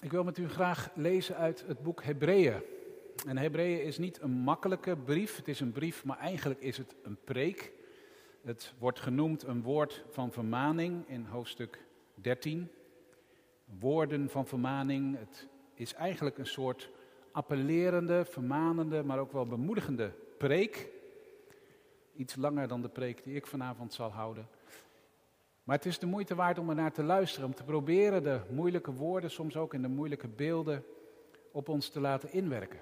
Ik 0.00 0.10
wil 0.10 0.24
met 0.24 0.38
u 0.38 0.48
graag 0.48 0.90
lezen 0.94 1.36
uit 1.36 1.64
het 1.66 1.82
boek 1.82 2.02
Hebreeën. 2.02 2.62
En 3.26 3.38
Hebreeën 3.38 3.82
is 3.82 3.98
niet 3.98 4.20
een 4.20 4.30
makkelijke 4.30 4.96
brief, 4.96 5.36
het 5.36 5.48
is 5.48 5.60
een 5.60 5.72
brief, 5.72 6.04
maar 6.04 6.18
eigenlijk 6.18 6.60
is 6.60 6.76
het 6.76 6.94
een 7.02 7.18
preek. 7.24 7.72
Het 8.42 8.74
wordt 8.78 9.00
genoemd 9.00 9.42
een 9.42 9.62
woord 9.62 10.04
van 10.10 10.32
vermaning 10.32 11.08
in 11.08 11.24
hoofdstuk 11.24 11.84
13. 12.14 12.70
Woorden 13.78 14.30
van 14.30 14.46
vermaning, 14.46 15.18
het 15.18 15.48
is 15.74 15.94
eigenlijk 15.94 16.38
een 16.38 16.46
soort 16.46 16.90
appellerende, 17.32 18.24
vermanende, 18.24 19.02
maar 19.02 19.18
ook 19.18 19.32
wel 19.32 19.46
bemoedigende 19.46 20.12
preek. 20.38 20.88
Iets 22.16 22.36
langer 22.36 22.68
dan 22.68 22.82
de 22.82 22.88
preek 22.88 23.24
die 23.24 23.34
ik 23.34 23.46
vanavond 23.46 23.92
zal 23.92 24.10
houden. 24.10 24.48
Maar 25.70 25.78
het 25.78 25.88
is 25.88 25.98
de 25.98 26.06
moeite 26.06 26.34
waard 26.34 26.58
om 26.58 26.68
er 26.68 26.74
naar 26.74 26.92
te 26.92 27.02
luisteren, 27.02 27.46
om 27.46 27.54
te 27.54 27.64
proberen 27.64 28.22
de 28.22 28.40
moeilijke 28.48 28.92
woorden, 28.92 29.30
soms 29.30 29.56
ook 29.56 29.74
in 29.74 29.82
de 29.82 29.88
moeilijke 29.88 30.28
beelden, 30.28 30.84
op 31.50 31.68
ons 31.68 31.88
te 31.88 32.00
laten 32.00 32.32
inwerken. 32.32 32.80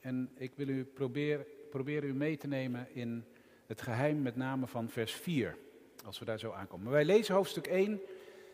En 0.00 0.30
ik 0.36 0.52
wil 0.54 0.68
u 0.68 0.84
proberen, 0.84 1.46
proberen 1.68 2.08
u 2.08 2.14
mee 2.14 2.36
te 2.36 2.46
nemen 2.46 2.88
in 2.92 3.24
het 3.66 3.82
geheim 3.82 4.22
met 4.22 4.36
name 4.36 4.66
van 4.66 4.88
vers 4.88 5.12
4, 5.12 5.56
als 6.04 6.18
we 6.18 6.24
daar 6.24 6.38
zo 6.38 6.52
aankomen. 6.52 6.84
Maar 6.84 6.94
wij 6.94 7.04
lezen 7.04 7.34
hoofdstuk 7.34 7.66
1, 7.66 8.00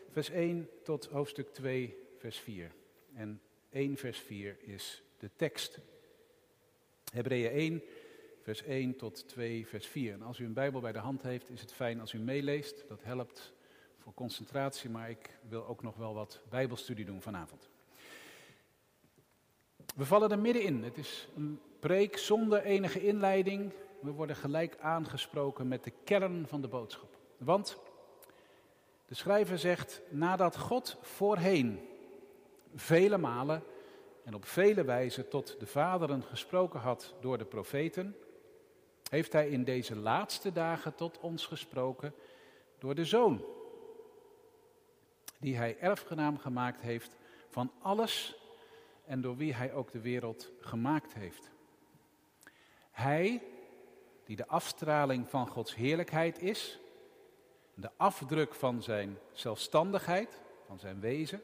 vers 0.09 0.29
1 0.29 0.69
tot 0.83 1.05
hoofdstuk 1.05 1.53
2, 1.53 1.97
vers 2.17 2.39
4. 2.39 2.71
En 3.13 3.41
1 3.69 3.97
vers 3.97 4.19
4 4.19 4.57
is 4.59 5.03
de 5.17 5.29
tekst. 5.35 5.79
Hebreeën 7.11 7.51
1, 7.51 7.81
vers 8.47 8.63
1 8.63 8.95
tot 8.95 9.27
2, 9.27 9.67
vers 9.67 9.87
4. 9.87 10.13
En 10.13 10.21
als 10.21 10.39
u 10.39 10.45
een 10.45 10.53
Bijbel 10.53 10.81
bij 10.81 10.91
de 10.91 10.99
hand 10.99 11.21
heeft, 11.21 11.49
is 11.49 11.61
het 11.61 11.73
fijn 11.73 11.99
als 11.99 12.13
u 12.13 12.19
meeleest. 12.19 12.85
Dat 12.87 13.03
helpt 13.03 13.53
voor 13.97 14.13
concentratie, 14.13 14.89
maar 14.89 15.09
ik 15.09 15.39
wil 15.49 15.67
ook 15.67 15.83
nog 15.83 15.95
wel 15.95 16.13
wat 16.13 16.41
Bijbelstudie 16.49 17.05
doen 17.05 17.21
vanavond. 17.21 17.69
We 19.95 20.05
vallen 20.05 20.31
er 20.31 20.39
middenin. 20.39 20.83
Het 20.83 20.97
is 20.97 21.27
een 21.35 21.59
preek 21.79 22.17
zonder 22.17 22.63
enige 22.63 23.05
inleiding. 23.05 23.73
We 24.01 24.11
worden 24.11 24.35
gelijk 24.35 24.77
aangesproken 24.79 25.67
met 25.67 25.83
de 25.83 25.93
kern 26.03 26.47
van 26.47 26.61
de 26.61 26.67
boodschap. 26.67 27.17
Want 27.37 27.77
de 29.05 29.15
schrijver 29.15 29.59
zegt, 29.59 30.01
nadat 30.09 30.57
God 30.57 30.97
voorheen 31.01 31.79
vele 32.75 33.17
malen 33.17 33.63
en 34.23 34.33
op 34.33 34.45
vele 34.45 34.83
wijzen 34.83 35.29
tot 35.29 35.59
de 35.59 35.67
vaderen 35.67 36.23
gesproken 36.23 36.79
had 36.79 37.15
door 37.21 37.37
de 37.37 37.45
profeten, 37.45 38.15
heeft 39.09 39.33
hij 39.33 39.49
in 39.49 39.63
deze 39.63 39.95
laatste 39.95 40.51
dagen 40.51 40.95
tot 40.95 41.19
ons 41.19 41.45
gesproken 41.45 42.13
door 42.79 42.95
de 42.95 43.05
Zoon, 43.05 43.45
die 45.39 45.57
hij 45.57 45.77
erfgenaam 45.79 46.37
gemaakt 46.37 46.81
heeft 46.81 47.15
van 47.49 47.71
alles 47.81 48.35
en 49.05 49.21
door 49.21 49.37
wie 49.37 49.53
hij 49.53 49.73
ook 49.73 49.91
de 49.91 50.01
wereld 50.01 50.51
gemaakt 50.59 51.13
heeft. 51.13 51.51
Hij, 52.91 53.43
die 54.25 54.35
de 54.35 54.47
afstraling 54.47 55.29
van 55.29 55.47
Gods 55.47 55.75
heerlijkheid 55.75 56.41
is, 56.41 56.79
de 57.73 57.89
afdruk 57.97 58.53
van 58.53 58.83
zijn 58.83 59.17
zelfstandigheid, 59.31 60.41
van 60.65 60.79
zijn 60.79 60.99
wezen, 60.99 61.41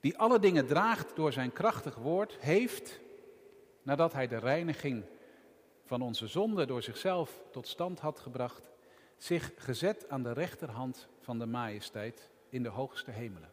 die 0.00 0.18
alle 0.18 0.38
dingen 0.38 0.66
draagt 0.66 1.16
door 1.16 1.32
zijn 1.32 1.52
krachtig 1.52 1.94
woord, 1.94 2.36
heeft, 2.40 3.00
nadat 3.82 4.12
hij 4.12 4.28
de 4.28 4.38
reiniging 4.38 5.04
van 5.84 6.02
onze 6.02 6.26
zonde 6.26 6.66
door 6.66 6.82
zichzelf 6.82 7.42
tot 7.50 7.68
stand 7.68 8.00
had 8.00 8.20
gebracht, 8.20 8.70
zich 9.16 9.52
gezet 9.56 10.08
aan 10.08 10.22
de 10.22 10.32
rechterhand 10.32 11.08
van 11.20 11.38
de 11.38 11.46
majesteit 11.46 12.30
in 12.48 12.62
de 12.62 12.68
hoogste 12.68 13.10
hemelen. 13.10 13.52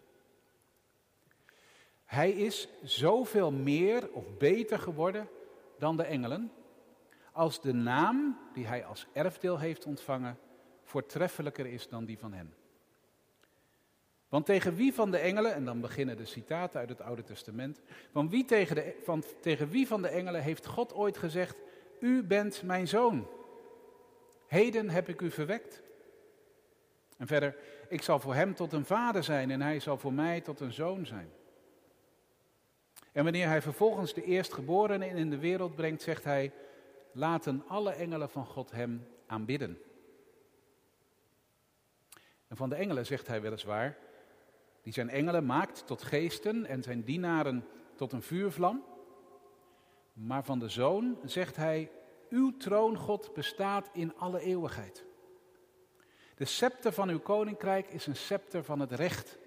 Hij 2.05 2.31
is 2.31 2.67
zoveel 2.83 3.51
meer 3.51 4.11
of 4.11 4.37
beter 4.37 4.79
geworden 4.79 5.27
dan 5.77 5.97
de 5.97 6.03
engelen, 6.03 6.51
als 7.31 7.61
de 7.61 7.73
naam 7.73 8.37
die 8.53 8.67
hij 8.67 8.85
als 8.85 9.07
erfdeel 9.13 9.59
heeft 9.59 9.85
ontvangen 9.85 10.39
voortreffelijker 10.83 11.65
is 11.65 11.89
dan 11.89 12.05
die 12.05 12.19
van 12.19 12.33
hen. 12.33 12.53
Want 14.29 14.45
tegen 14.45 14.75
wie 14.75 14.93
van 14.93 15.11
de 15.11 15.17
engelen, 15.17 15.53
en 15.53 15.65
dan 15.65 15.81
beginnen 15.81 16.17
de 16.17 16.25
citaten 16.25 16.79
uit 16.79 16.89
het 16.89 17.01
Oude 17.01 17.23
Testament, 17.23 17.81
van 18.11 18.29
wie 18.29 18.45
tegen, 18.45 18.75
de, 18.75 18.99
van, 19.03 19.23
tegen 19.41 19.69
wie 19.69 19.87
van 19.87 20.01
de 20.01 20.07
engelen 20.07 20.41
heeft 20.41 20.65
God 20.65 20.93
ooit 20.93 21.17
gezegd, 21.17 21.55
u 22.01 22.23
bent 22.23 22.63
mijn 22.63 22.87
zoon. 22.87 23.27
Heden 24.47 24.89
heb 24.89 25.09
ik 25.09 25.21
u 25.21 25.31
verwekt. 25.31 25.81
En 27.17 27.27
verder, 27.27 27.55
ik 27.89 28.01
zal 28.01 28.19
voor 28.19 28.33
hem 28.33 28.55
tot 28.55 28.73
een 28.73 28.85
vader 28.85 29.23
zijn 29.23 29.51
en 29.51 29.61
hij 29.61 29.79
zal 29.79 29.97
voor 29.97 30.13
mij 30.13 30.41
tot 30.41 30.59
een 30.59 30.73
zoon 30.73 31.05
zijn. 31.05 31.31
En 33.11 33.23
wanneer 33.23 33.47
hij 33.47 33.61
vervolgens 33.61 34.13
de 34.13 34.23
eerstgeborene 34.23 35.07
in 35.07 35.29
de 35.29 35.37
wereld 35.37 35.75
brengt, 35.75 36.01
zegt 36.01 36.23
hij, 36.23 36.53
laten 37.11 37.63
alle 37.67 37.91
engelen 37.91 38.29
van 38.29 38.45
God 38.45 38.71
hem 38.71 39.07
aanbidden. 39.27 39.81
En 42.47 42.57
van 42.57 42.69
de 42.69 42.75
engelen 42.75 43.05
zegt 43.05 43.27
hij 43.27 43.41
weliswaar, 43.41 43.97
die 44.81 44.93
zijn 44.93 45.09
engelen 45.09 45.45
maakt 45.45 45.87
tot 45.87 46.03
geesten 46.03 46.65
en 46.65 46.83
zijn 46.83 47.03
dienaren 47.03 47.67
tot 47.95 48.11
een 48.11 48.21
vuurvlam. 48.21 48.83
Maar 50.13 50.43
van 50.43 50.59
de 50.59 50.69
zoon 50.69 51.19
zegt 51.25 51.55
hij, 51.55 51.91
uw 52.29 52.57
troon 52.57 52.97
God 52.97 53.33
bestaat 53.33 53.89
in 53.93 54.17
alle 54.17 54.39
eeuwigheid. 54.39 55.05
De 56.35 56.45
scepter 56.45 56.93
van 56.93 57.09
uw 57.09 57.19
koninkrijk 57.19 57.87
is 57.87 58.07
een 58.07 58.15
scepter 58.15 58.63
van 58.63 58.79
het 58.79 58.91
recht. 58.91 59.37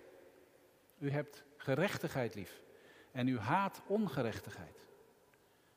U 0.98 1.10
hebt 1.10 1.44
gerechtigheid 1.56 2.34
lief 2.34 2.62
en 3.12 3.28
u 3.28 3.38
haat 3.38 3.82
ongerechtigheid. 3.86 4.86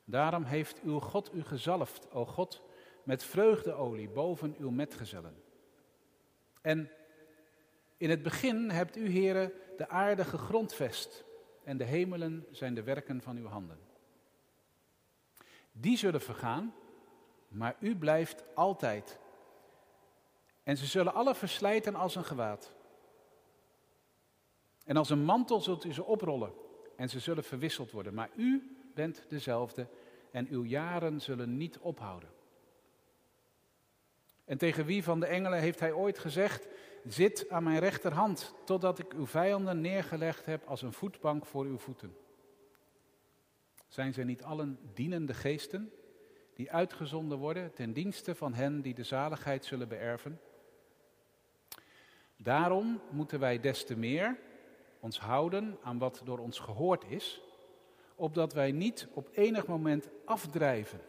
Daarom 0.06 0.44
heeft 0.44 0.81
uw 0.81 1.00
God 1.00 1.34
u 1.34 1.44
gezalfd, 1.44 2.12
o 2.12 2.25
God, 2.25 2.62
met 3.04 3.24
vreugdeolie 3.24 4.09
boven 4.09 4.56
uw 4.59 4.69
metgezellen. 4.69 5.44
En 6.62 6.92
in 7.98 8.09
het 8.09 8.24
begin 8.24 8.69
hebt 8.69 8.98
u, 8.98 9.09
heren, 9.09 9.52
de 9.78 9.90
aarde 9.90 10.25
gegrondvest 10.25 11.25
en 11.64 11.78
de 11.78 11.84
hemelen 11.84 12.46
zijn 12.52 12.74
de 12.74 12.84
werken 12.84 13.22
van 13.22 13.38
uw 13.38 13.48
handen. 13.48 13.87
Die 15.80 15.98
zullen 15.98 16.22
vergaan, 16.22 16.74
maar 17.48 17.76
u 17.80 17.96
blijft 17.96 18.44
altijd. 18.56 19.20
En 20.64 20.78
ze 20.78 20.86
zullen 20.86 21.14
alle 21.14 21.36
verslijten 21.36 21.96
als 21.96 22.16
een 22.16 22.26
gewaad. 22.26 22.74
En 24.86 24.98
als 24.98 25.10
een 25.10 25.24
mantel 25.24 25.62
zult 25.62 25.84
u 25.84 25.94
ze 25.94 26.04
oprollen 26.04 26.54
en 26.96 27.10
ze 27.10 27.20
zullen 27.20 27.44
verwisseld 27.44 27.92
worden. 27.92 28.14
Maar 28.14 28.30
u 28.36 28.78
bent 28.94 29.26
dezelfde 29.28 29.88
en 30.32 30.48
uw 30.48 30.64
jaren 30.64 31.22
zullen 31.22 31.58
niet 31.58 31.78
ophouden. 31.80 32.30
En 34.46 34.57
tegen 34.57 34.86
wie 34.86 35.04
van 35.04 35.19
de 35.19 35.25
engelen 35.25 35.60
heeft 35.60 35.80
hij 35.80 35.92
ooit 35.92 36.19
gezegd: 36.19 36.68
Zit 37.06 37.50
aan 37.50 37.63
mijn 37.63 37.80
rechterhand, 37.80 38.54
totdat 38.63 39.00
ik 39.00 39.13
uw 39.13 39.25
vijanden 39.25 39.81
neergelegd 39.81 40.46
heb 40.46 40.68
als 40.68 40.81
een 40.81 40.94
voetbank 40.94 41.46
voor 41.46 41.66
uw 41.66 41.78
voeten? 41.78 42.16
Zijn 43.88 44.13
zij 44.13 44.24
niet 44.24 44.44
allen 44.44 44.80
dienende 44.94 45.34
geesten, 45.34 45.92
die 46.54 46.72
uitgezonden 46.72 47.38
worden 47.38 47.74
ten 47.74 47.94
dienste 47.94 48.36
van 48.36 48.54
hen 48.54 48.81
die 48.81 48.94
de 48.94 49.04
zaligheid 49.04 49.66
zullen 49.66 49.88
beërven? 49.88 50.39
Daarom 52.38 53.01
moeten 53.10 53.39
wij 53.39 53.60
des 53.60 53.86
te 53.86 53.98
meer 53.98 54.38
ons 55.00 55.19
houden 55.19 55.78
aan 55.81 55.98
wat 55.98 56.22
door 56.25 56.39
ons 56.39 56.60
gehoord 56.60 57.04
is, 57.10 57.42
opdat 58.16 58.54
wij 58.54 58.72
niet 58.72 59.07
op 59.13 59.30
enig 59.31 59.68
moment 59.68 60.10
afdrijven. 60.25 61.00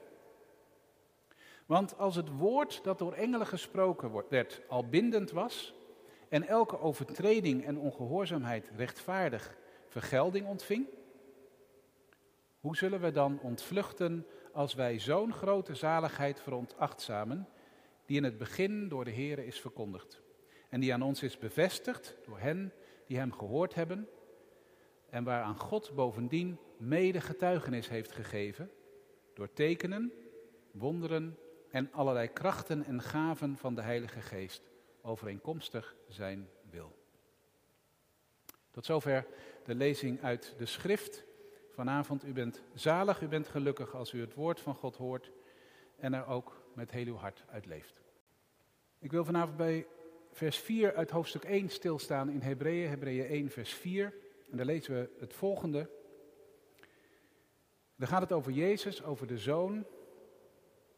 Want 1.67 1.99
als 1.99 2.17
het 2.17 2.29
woord 2.29 2.85
dat 2.85 2.99
door 2.99 3.13
engelen 3.13 3.47
gesproken 3.47 4.25
werd 4.29 4.61
al 4.69 4.89
bindend 4.89 5.31
was 5.31 5.75
en 6.29 6.47
elke 6.47 6.81
overtreding 6.81 7.65
en 7.65 7.79
ongehoorzaamheid 7.79 8.71
rechtvaardig 8.77 9.57
vergelding 9.87 10.47
ontving, 10.47 10.87
hoe 12.61 12.77
zullen 12.77 13.01
we 13.01 13.11
dan 13.11 13.41
ontvluchten 13.41 14.27
als 14.53 14.75
wij 14.75 14.99
zo'n 14.99 15.33
grote 15.33 15.75
zaligheid 15.75 16.41
veronachtzamen, 16.41 17.49
die 18.07 18.17
in 18.17 18.25
het 18.25 18.39
begin 18.39 18.89
door 18.89 19.05
de 19.05 19.13
Here 19.13 19.47
is 19.47 19.61
verkondigd 19.61 20.21
en 20.69 20.81
die 20.81 20.93
aan 20.93 21.03
ons 21.03 21.23
is 21.23 21.39
bevestigd 21.39 22.17
door 22.25 22.39
hen 22.39 22.73
die 23.07 23.19
hem 23.19 23.33
gehoord 23.33 23.75
hebben 23.75 24.09
en 25.11 25.25
waaraan 25.25 25.59
God 25.59 25.95
bovendien 25.95 26.59
mede 26.77 27.21
getuigenis 27.21 27.89
heeft 27.89 28.13
gegeven 28.13 28.71
door 29.35 29.53
tekenen, 29.53 30.13
wonderen 30.71 31.39
en 31.71 31.93
allerlei 31.93 32.33
krachten 32.33 32.85
en 32.85 33.03
gaven 33.03 33.57
van 33.57 33.75
de 33.75 33.83
Heilige 33.83 34.21
Geest 34.21 34.71
overeenkomstig 35.03 35.97
zijn 36.09 36.49
wil. 36.71 36.97
Tot 38.71 38.85
zover 38.85 39.27
de 39.65 39.75
lezing 39.75 40.23
uit 40.23 40.55
de 40.59 40.67
schrift. 40.67 41.25
Vanavond, 41.79 42.25
u 42.25 42.33
bent 42.33 42.63
zalig, 42.75 43.21
u 43.21 43.29
bent 43.29 43.49
gelukkig 43.49 43.95
als 43.95 44.13
u 44.13 44.21
het 44.21 44.35
woord 44.35 44.61
van 44.61 44.75
God 44.75 44.97
hoort 44.97 45.31
en 45.97 46.15
er 46.15 46.27
ook 46.27 46.63
met 46.75 46.91
heel 46.91 47.07
uw 47.07 47.17
hart 47.17 47.45
uit 47.49 47.67
leeft. 47.67 48.01
Ik 48.99 49.11
wil 49.11 49.25
vanavond 49.25 49.57
bij 49.57 49.87
vers 50.33 50.59
4 50.59 50.95
uit 50.95 51.11
hoofdstuk 51.11 51.45
1 51.45 51.69
stilstaan 51.69 52.31
in 52.31 52.41
Hebreeën, 52.41 52.89
Hebreeën 52.89 53.27
1 53.27 53.51
vers 53.51 53.75
4. 53.75 54.15
En 54.51 54.57
daar 54.57 54.67
lezen 54.67 54.95
we 54.95 55.11
het 55.19 55.35
volgende. 55.35 55.91
Dan 57.97 58.09
gaat 58.09 58.23
het 58.23 58.33
over 58.33 58.53
Jezus, 58.53 59.03
over 59.03 59.27
de 59.27 59.39
Zoon. 59.39 59.87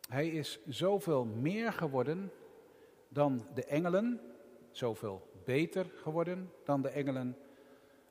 Hij 0.08 0.28
is 0.28 0.60
zoveel 0.66 1.24
meer 1.24 1.72
geworden 1.72 2.32
dan 3.08 3.46
de 3.54 3.64
engelen, 3.64 4.20
zoveel 4.70 5.30
beter 5.44 5.86
geworden 5.94 6.52
dan 6.64 6.82
de 6.82 6.88
engelen, 6.88 7.36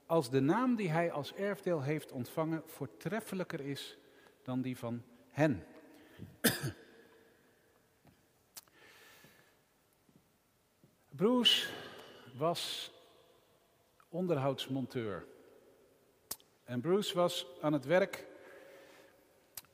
als 0.09 0.29
de 0.29 0.39
naam 0.39 0.75
die 0.75 0.89
hij 0.89 1.11
als 1.11 1.33
erfdeel 1.33 1.81
heeft 1.81 2.11
ontvangen 2.11 2.63
voortreffelijker 2.65 3.61
is 3.61 3.97
dan 4.44 4.61
die 4.61 4.77
van 4.77 5.03
hen. 5.29 5.65
Bruce 11.09 11.69
was 12.38 12.91
onderhoudsmonteur. 14.07 15.25
En 16.63 16.81
Bruce 16.81 17.15
was 17.15 17.45
aan 17.61 17.73
het 17.73 17.85
werk 17.85 18.27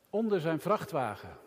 onder 0.09 0.39
zijn 0.39 0.59
vrachtwagen. 0.59 1.37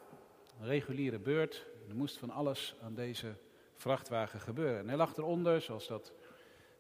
Een 0.61 0.67
reguliere 0.67 1.19
beurt. 1.19 1.67
Er 1.89 1.95
moest 1.95 2.19
van 2.19 2.31
alles 2.31 2.75
aan 2.83 2.95
deze 2.95 3.35
vrachtwagen 3.75 4.41
gebeuren. 4.41 4.79
En 4.79 4.89
hij 4.89 4.97
lag 4.97 5.17
eronder, 5.17 5.61
zoals 5.61 5.87
dat 5.87 6.13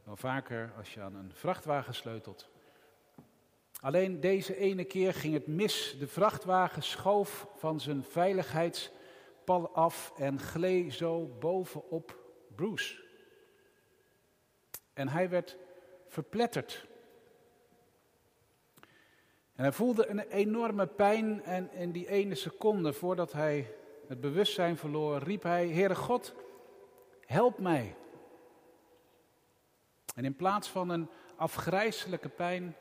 wel 0.08 0.16
vaker 0.16 0.72
als 0.76 0.94
je 0.94 1.00
aan 1.00 1.14
een 1.14 1.32
vrachtwagen 1.34 1.94
sleutelt. 1.94 2.48
Alleen 3.80 4.20
deze 4.20 4.56
ene 4.56 4.84
keer 4.84 5.14
ging 5.14 5.34
het 5.34 5.46
mis. 5.46 5.96
De 5.98 6.06
vrachtwagen 6.06 6.82
schoof 6.82 7.46
van 7.56 7.80
zijn 7.80 8.04
veiligheidspal 8.04 9.74
af 9.74 10.12
en 10.16 10.38
gleed 10.38 10.94
zo 10.94 11.26
bovenop 11.26 12.18
Bruce. 12.54 13.04
En 14.92 15.08
hij 15.08 15.28
werd 15.28 15.56
verpletterd. 16.06 16.86
En 19.54 19.62
hij 19.62 19.72
voelde 19.72 20.06
een 20.06 20.20
enorme 20.20 20.86
pijn 20.86 21.42
en 21.42 21.72
in 21.72 21.92
die 21.92 22.08
ene 22.08 22.34
seconde 22.34 22.92
voordat 22.92 23.32
hij 23.32 23.74
het 24.06 24.20
bewustzijn 24.20 24.76
verloor, 24.76 25.18
riep 25.18 25.42
hij, 25.42 25.68
Heere 25.68 25.94
God, 25.94 26.34
help 27.26 27.58
mij. 27.58 27.96
En 30.18 30.24
in 30.24 30.36
plaats 30.36 30.68
van 30.68 30.88
een 30.88 31.08
afgrijzelijke 31.36 32.28
pijn 32.28 32.76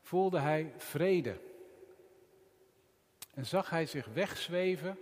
voelde 0.00 0.38
hij 0.38 0.72
vrede. 0.76 1.40
En 3.34 3.46
zag 3.46 3.70
hij 3.70 3.86
zich 3.86 4.06
wegzweven 4.06 4.98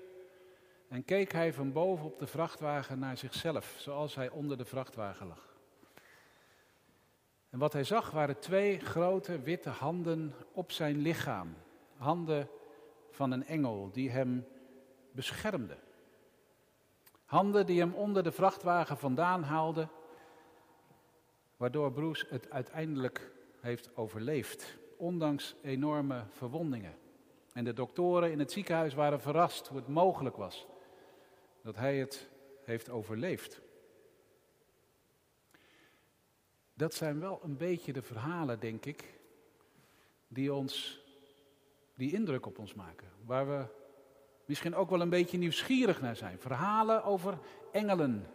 en 0.89 1.05
keek 1.05 1.33
hij 1.33 1.53
van 1.53 1.73
boven 1.73 2.05
op 2.05 2.19
de 2.19 2.27
vrachtwagen 2.27 2.99
naar 2.99 3.17
zichzelf, 3.17 3.75
zoals 3.79 4.15
hij 4.15 4.29
onder 4.29 4.57
de 4.57 4.65
vrachtwagen 4.65 5.27
lag. 5.27 5.57
En 7.51 7.59
wat 7.59 7.73
hij 7.73 7.85
zag 7.85 8.11
waren 8.11 8.39
twee 8.39 8.81
grote 8.81 9.41
witte 9.41 9.71
handen 9.71 10.35
op 10.53 10.73
zijn 10.73 10.97
lichaam. 10.97 11.57
Handen 11.97 12.49
van 13.11 13.31
een 13.31 13.47
engel 13.47 13.91
die 13.93 14.11
hem 14.11 14.47
beschermde. 15.13 15.77
Handen 17.25 17.67
die 17.67 17.81
hem 17.81 17.95
onder 17.95 18.23
de 18.23 18.33
vrachtwagen 18.33 18.99
vandaan 18.99 19.43
haalden, 19.43 19.91
waardoor 21.61 21.93
Bruce 21.93 22.27
het 22.29 22.51
uiteindelijk 22.51 23.33
heeft 23.61 23.97
overleefd, 23.97 24.79
ondanks 24.97 25.55
enorme 25.63 26.25
verwondingen. 26.31 26.95
En 27.53 27.65
de 27.65 27.73
doktoren 27.73 28.31
in 28.31 28.39
het 28.39 28.53
ziekenhuis 28.53 28.95
waren 28.95 29.21
verrast 29.21 29.67
hoe 29.67 29.77
het 29.77 29.89
mogelijk 29.89 30.37
was 30.37 30.67
dat 31.63 31.77
hij 31.77 31.99
het 31.99 32.29
heeft 32.65 32.91
overleefd. 32.91 33.61
Dat 36.75 36.95
zijn 36.95 37.21
wel 37.21 37.41
een 37.43 37.57
beetje 37.57 37.93
de 37.93 38.03
verhalen, 38.03 38.61
denk 38.61 38.85
ik, 38.85 39.21
die 40.29 40.55
ons 40.55 41.01
die 41.95 42.13
indruk 42.13 42.47
op 42.47 42.59
ons 42.59 42.75
maken. 42.75 43.09
Waar 43.25 43.49
we 43.49 43.65
misschien 44.45 44.75
ook 44.75 44.91
wel 44.91 45.01
een 45.01 45.11
beetje 45.11 45.39
nieuwsgierig 45.39 46.01
naar 46.01 46.17
zijn. 46.17 46.39
Verhalen 46.39 47.05
over 47.05 47.39
engelen. 47.73 48.27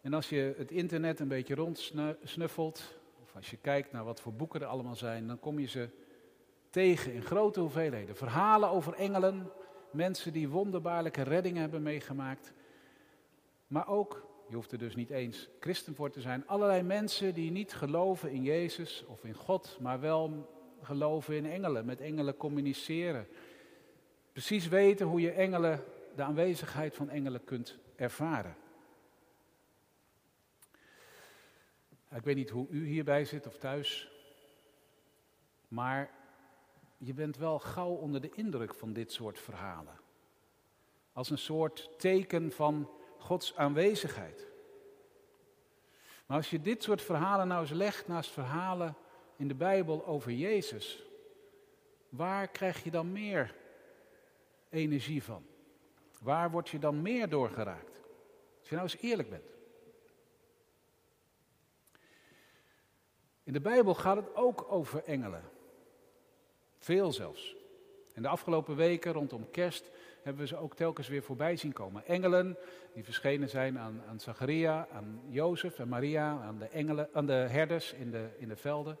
En 0.00 0.14
als 0.14 0.28
je 0.28 0.54
het 0.56 0.70
internet 0.70 1.20
een 1.20 1.28
beetje 1.28 1.54
rondsnuffelt, 1.54 2.98
of 3.22 3.36
als 3.36 3.50
je 3.50 3.56
kijkt 3.56 3.92
naar 3.92 4.04
wat 4.04 4.20
voor 4.20 4.32
boeken 4.32 4.60
er 4.60 4.66
allemaal 4.66 4.94
zijn, 4.94 5.26
dan 5.26 5.38
kom 5.38 5.58
je 5.58 5.66
ze 5.66 5.88
tegen 6.70 7.12
in 7.12 7.22
grote 7.22 7.60
hoeveelheden. 7.60 8.16
Verhalen 8.16 8.68
over 8.68 8.94
engelen, 8.94 9.50
mensen 9.90 10.32
die 10.32 10.48
wonderbaarlijke 10.48 11.22
reddingen 11.22 11.60
hebben 11.60 11.82
meegemaakt. 11.82 12.52
Maar 13.66 13.88
ook 13.88 14.28
je 14.50 14.56
hoeft 14.56 14.72
er 14.72 14.78
dus 14.78 14.96
niet 14.96 15.10
eens 15.10 15.48
christen 15.60 15.94
voor 15.94 16.10
te 16.10 16.20
zijn. 16.20 16.46
Allerlei 16.46 16.82
mensen 16.82 17.34
die 17.34 17.50
niet 17.50 17.72
geloven 17.72 18.30
in 18.30 18.42
Jezus 18.42 19.04
of 19.06 19.24
in 19.24 19.34
God, 19.34 19.78
maar 19.80 20.00
wel 20.00 20.50
geloven 20.82 21.34
in 21.34 21.46
engelen, 21.46 21.84
met 21.84 22.00
engelen 22.00 22.36
communiceren. 22.36 23.26
Precies 24.32 24.68
weten 24.68 25.06
hoe 25.06 25.20
je 25.20 25.30
engelen, 25.30 25.84
de 26.16 26.22
aanwezigheid 26.22 26.94
van 26.94 27.10
engelen 27.10 27.44
kunt 27.44 27.78
ervaren. 27.96 28.56
Ik 32.14 32.24
weet 32.24 32.36
niet 32.36 32.50
hoe 32.50 32.68
u 32.68 32.86
hierbij 32.86 33.24
zit 33.24 33.46
of 33.46 33.58
thuis, 33.58 34.10
maar 35.68 36.10
je 36.98 37.14
bent 37.14 37.36
wel 37.36 37.58
gauw 37.58 37.90
onder 37.92 38.20
de 38.20 38.30
indruk 38.34 38.74
van 38.74 38.92
dit 38.92 39.12
soort 39.12 39.38
verhalen. 39.38 40.00
Als 41.12 41.30
een 41.30 41.38
soort 41.38 41.90
teken 41.98 42.52
van 42.52 42.90
Gods 43.18 43.56
aanwezigheid. 43.56 44.48
Maar 46.26 46.36
als 46.36 46.50
je 46.50 46.60
dit 46.60 46.82
soort 46.82 47.02
verhalen 47.02 47.48
nou 47.48 47.60
eens 47.60 47.70
legt 47.70 48.08
naast 48.08 48.30
verhalen 48.30 48.96
in 49.36 49.48
de 49.48 49.54
Bijbel 49.54 50.06
over 50.06 50.32
Jezus, 50.32 51.04
waar 52.08 52.48
krijg 52.48 52.84
je 52.84 52.90
dan 52.90 53.12
meer 53.12 53.54
energie 54.68 55.22
van? 55.22 55.46
Waar 56.20 56.50
word 56.50 56.68
je 56.68 56.78
dan 56.78 57.02
meer 57.02 57.28
doorgeraakt? 57.28 58.00
Als 58.58 58.68
je 58.68 58.74
nou 58.74 58.82
eens 58.82 59.00
eerlijk 59.00 59.30
bent. 59.30 59.59
In 63.50 63.56
de 63.56 63.62
Bijbel 63.62 63.94
gaat 63.94 64.16
het 64.16 64.36
ook 64.36 64.66
over 64.68 65.04
engelen. 65.04 65.42
Veel 66.78 67.12
zelfs. 67.12 67.56
En 68.14 68.22
de 68.22 68.28
afgelopen 68.28 68.76
weken 68.76 69.12
rondom 69.12 69.50
kerst 69.50 69.90
hebben 70.22 70.42
we 70.42 70.48
ze 70.48 70.56
ook 70.56 70.76
telkens 70.76 71.08
weer 71.08 71.22
voorbij 71.22 71.56
zien 71.56 71.72
komen. 71.72 72.06
Engelen 72.06 72.56
die 72.94 73.04
verschenen 73.04 73.48
zijn 73.48 73.78
aan, 73.78 74.02
aan 74.08 74.20
Zacharia, 74.20 74.88
aan 74.92 75.20
Jozef 75.28 75.78
en 75.78 75.88
Maria, 75.88 76.40
aan 76.40 76.58
de, 76.58 76.64
engelen, 76.64 77.08
aan 77.12 77.26
de 77.26 77.32
herders 77.32 77.92
in 77.92 78.10
de, 78.10 78.28
in 78.38 78.48
de 78.48 78.56
velden. 78.56 78.98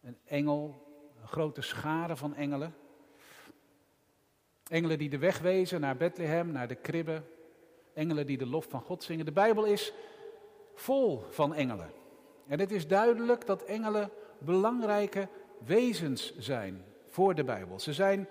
Een 0.00 0.18
engel, 0.24 0.86
een 1.20 1.28
grote 1.28 1.62
schare 1.62 2.16
van 2.16 2.34
engelen. 2.34 2.74
Engelen 4.68 4.98
die 4.98 5.10
de 5.10 5.18
weg 5.18 5.38
wezen 5.38 5.80
naar 5.80 5.96
Bethlehem, 5.96 6.52
naar 6.52 6.68
de 6.68 6.74
kribbe. 6.74 7.22
Engelen 7.94 8.26
die 8.26 8.38
de 8.38 8.46
lof 8.46 8.66
van 8.68 8.80
God 8.80 9.02
zingen. 9.02 9.24
De 9.24 9.32
Bijbel 9.32 9.64
is 9.64 9.92
vol 10.74 11.24
van 11.30 11.54
engelen. 11.54 11.97
En 12.48 12.60
het 12.60 12.70
is 12.70 12.86
duidelijk 12.86 13.46
dat 13.46 13.64
engelen 13.64 14.10
belangrijke 14.38 15.28
wezens 15.64 16.38
zijn 16.38 16.84
voor 17.08 17.34
de 17.34 17.44
Bijbel. 17.44 17.80
Ze 17.80 17.92
zijn 17.92 18.28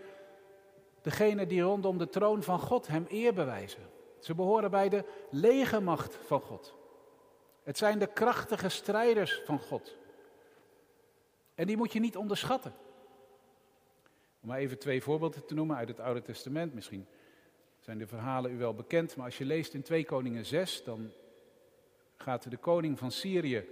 degene 1.02 1.46
die 1.46 1.62
rondom 1.62 1.98
de 1.98 2.10
troon 2.10 2.44
van 2.44 2.60
God 2.60 2.88
hem 2.88 3.06
eer 3.10 3.34
bewijzen. 3.34 3.82
Ze 4.20 4.36
behoren 4.36 4.72
bij 4.72 4.90
de 4.90 5.04
legermacht 5.30 6.16
van 6.16 6.42
God. 6.42 6.76
Het 7.64 7.78
zijn 7.78 8.00
de 8.00 8.08
krachtige 8.08 8.70
strijders 8.70 9.42
van 9.46 9.60
God. 9.60 9.98
En 11.56 11.68
die 11.68 11.78
moet 11.78 11.94
je 11.94 12.00
niet 12.00 12.18
onderschatten. 12.18 12.74
Om 14.42 14.48
maar 14.48 14.58
even 14.58 14.80
twee 14.80 15.02
voorbeelden 15.02 15.46
te 15.46 15.54
noemen 15.54 15.76
uit 15.76 15.88
het 15.88 16.00
Oude 16.00 16.22
Testament. 16.22 16.74
Misschien 16.74 17.08
zijn 17.80 17.98
de 17.98 18.08
verhalen 18.08 18.52
u 18.52 18.58
wel 18.58 18.74
bekend, 18.74 19.16
maar 19.16 19.26
als 19.26 19.38
je 19.38 19.46
leest 19.46 19.74
in 19.74 19.82
2 19.82 20.06
Koningen 20.06 20.46
6, 20.46 20.84
dan 20.84 21.12
gaat 22.16 22.52
de 22.52 22.58
koning 22.58 22.98
van 22.98 23.12
Syrië 23.12 23.68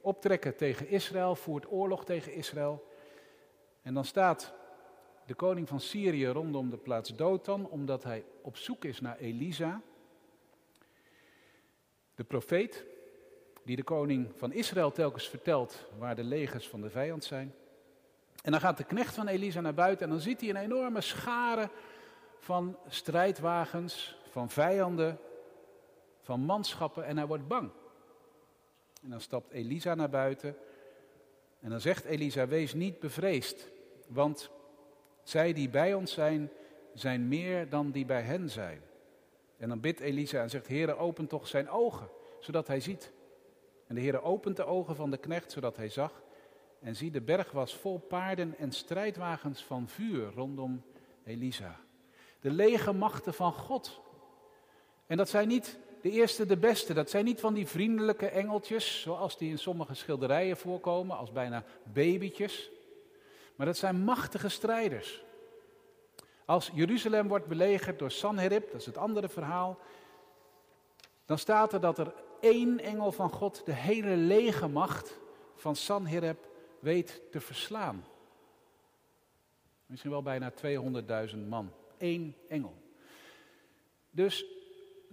optrekken 0.00 0.56
tegen 0.56 0.88
Israël, 0.88 1.36
voert 1.36 1.70
oorlog 1.70 2.04
tegen 2.04 2.34
Israël. 2.34 2.88
En 3.82 3.94
dan 3.94 4.04
staat 4.04 4.52
de 5.26 5.34
koning 5.34 5.68
van 5.68 5.80
Syrië 5.80 6.26
rondom 6.26 6.70
de 6.70 6.76
plaats 6.76 7.16
Dothan, 7.16 7.68
omdat 7.68 8.04
hij 8.04 8.24
op 8.42 8.56
zoek 8.56 8.84
is 8.84 9.00
naar 9.00 9.16
Elisa, 9.18 9.82
de 12.14 12.24
profeet, 12.24 12.84
die 13.64 13.76
de 13.76 13.82
koning 13.82 14.32
van 14.36 14.52
Israël 14.52 14.92
telkens 14.92 15.28
vertelt 15.28 15.86
waar 15.98 16.16
de 16.16 16.24
legers 16.24 16.68
van 16.68 16.80
de 16.80 16.90
vijand 16.90 17.24
zijn. 17.24 17.54
En 18.42 18.50
dan 18.50 18.60
gaat 18.60 18.76
de 18.76 18.84
knecht 18.84 19.14
van 19.14 19.28
Elisa 19.28 19.60
naar 19.60 19.74
buiten 19.74 20.04
en 20.06 20.12
dan 20.12 20.20
ziet 20.20 20.40
hij 20.40 20.50
een 20.50 20.56
enorme 20.56 21.00
schare 21.00 21.70
van 22.38 22.76
strijdwagens, 22.88 24.16
van 24.30 24.50
vijanden, 24.50 25.18
van 26.20 26.40
manschappen 26.40 27.04
en 27.04 27.16
hij 27.16 27.26
wordt 27.26 27.48
bang. 27.48 27.70
En 29.02 29.10
dan 29.10 29.20
stapt 29.20 29.50
Elisa 29.50 29.94
naar 29.94 30.10
buiten 30.10 30.56
en 31.60 31.70
dan 31.70 31.80
zegt 31.80 32.04
Elisa, 32.04 32.46
wees 32.46 32.74
niet 32.74 32.98
bevreesd, 32.98 33.70
want 34.08 34.50
zij 35.22 35.52
die 35.52 35.68
bij 35.68 35.94
ons 35.94 36.12
zijn, 36.12 36.50
zijn 36.94 37.28
meer 37.28 37.68
dan 37.68 37.90
die 37.90 38.04
bij 38.04 38.22
hen 38.22 38.50
zijn. 38.50 38.82
En 39.56 39.68
dan 39.68 39.80
bidt 39.80 40.00
Elisa 40.00 40.42
en 40.42 40.50
zegt, 40.50 40.68
Heere, 40.68 40.96
open 40.96 41.26
toch 41.26 41.48
zijn 41.48 41.70
ogen, 41.70 42.08
zodat 42.38 42.66
hij 42.66 42.80
ziet. 42.80 43.12
En 43.86 43.94
de 43.94 44.00
Heer 44.00 44.22
opent 44.22 44.56
de 44.56 44.64
ogen 44.64 44.96
van 44.96 45.10
de 45.10 45.16
knecht, 45.16 45.52
zodat 45.52 45.76
hij 45.76 45.88
zag. 45.88 46.22
En 46.80 46.96
zie, 46.96 47.10
de 47.10 47.20
berg 47.20 47.50
was 47.50 47.76
vol 47.76 47.98
paarden 47.98 48.58
en 48.58 48.72
strijdwagens 48.72 49.64
van 49.64 49.88
vuur 49.88 50.32
rondom 50.34 50.82
Elisa. 51.24 51.80
De 52.40 52.50
lege 52.50 52.92
machten 52.92 53.34
van 53.34 53.52
God. 53.52 54.00
En 55.06 55.16
dat 55.16 55.28
zijn 55.28 55.48
niet 55.48 55.78
de 56.02 56.10
eerste, 56.10 56.46
de 56.46 56.56
beste. 56.56 56.94
Dat 56.94 57.10
zijn 57.10 57.24
niet 57.24 57.40
van 57.40 57.54
die 57.54 57.66
vriendelijke 57.66 58.26
engeltjes, 58.26 59.00
zoals 59.00 59.38
die 59.38 59.50
in 59.50 59.58
sommige 59.58 59.94
schilderijen 59.94 60.56
voorkomen, 60.56 61.16
als 61.16 61.32
bijna 61.32 61.64
babytjes. 61.82 62.70
Maar 63.56 63.66
dat 63.66 63.76
zijn 63.76 64.04
machtige 64.04 64.48
strijders. 64.48 65.22
Als 66.44 66.70
Jeruzalem 66.74 67.28
wordt 67.28 67.46
belegerd 67.46 67.98
door 67.98 68.10
Sanherib, 68.10 68.70
dat 68.70 68.80
is 68.80 68.86
het 68.86 68.96
andere 68.96 69.28
verhaal, 69.28 69.78
dan 71.24 71.38
staat 71.38 71.72
er 71.72 71.80
dat 71.80 71.98
er 71.98 72.12
één 72.40 72.80
engel 72.80 73.12
van 73.12 73.30
God 73.30 73.62
de 73.64 73.72
hele 73.72 74.16
lege 74.16 74.68
macht 74.68 75.18
van 75.54 75.76
Sanherib 75.76 76.48
weet 76.78 77.22
te 77.30 77.40
verslaan. 77.40 78.04
Misschien 79.86 80.10
wel 80.10 80.22
bijna 80.22 80.52
200.000 81.32 81.36
man. 81.48 81.72
Eén 81.98 82.36
engel. 82.48 82.74
Dus 84.10 84.44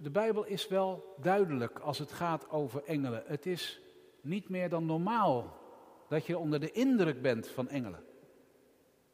de 0.00 0.10
Bijbel 0.10 0.44
is 0.44 0.68
wel 0.68 1.14
duidelijk 1.20 1.78
als 1.78 1.98
het 1.98 2.12
gaat 2.12 2.50
over 2.50 2.84
engelen. 2.84 3.22
Het 3.26 3.46
is 3.46 3.80
niet 4.20 4.48
meer 4.48 4.68
dan 4.68 4.86
normaal 4.86 5.56
dat 6.08 6.26
je 6.26 6.38
onder 6.38 6.60
de 6.60 6.72
indruk 6.72 7.22
bent 7.22 7.48
van 7.48 7.68
engelen. 7.68 8.04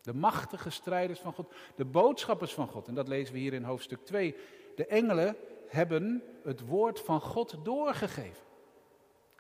De 0.01 0.15
machtige 0.15 0.71
strijders 0.71 1.21
van 1.21 1.33
God, 1.33 1.55
de 1.77 1.85
boodschappers 1.85 2.55
van 2.55 2.69
God. 2.69 2.89
En 2.89 2.95
dat 2.95 3.09
lezen 3.09 3.35
we 3.35 3.41
hier 3.41 3.53
in 3.53 3.63
hoofdstuk 3.63 4.05
2. 4.05 4.37
De 4.77 4.87
engelen 4.87 5.37
hebben 5.67 6.23
het 6.43 6.67
woord 6.67 7.01
van 7.01 7.21
God 7.21 7.57
doorgegeven. 7.63 8.45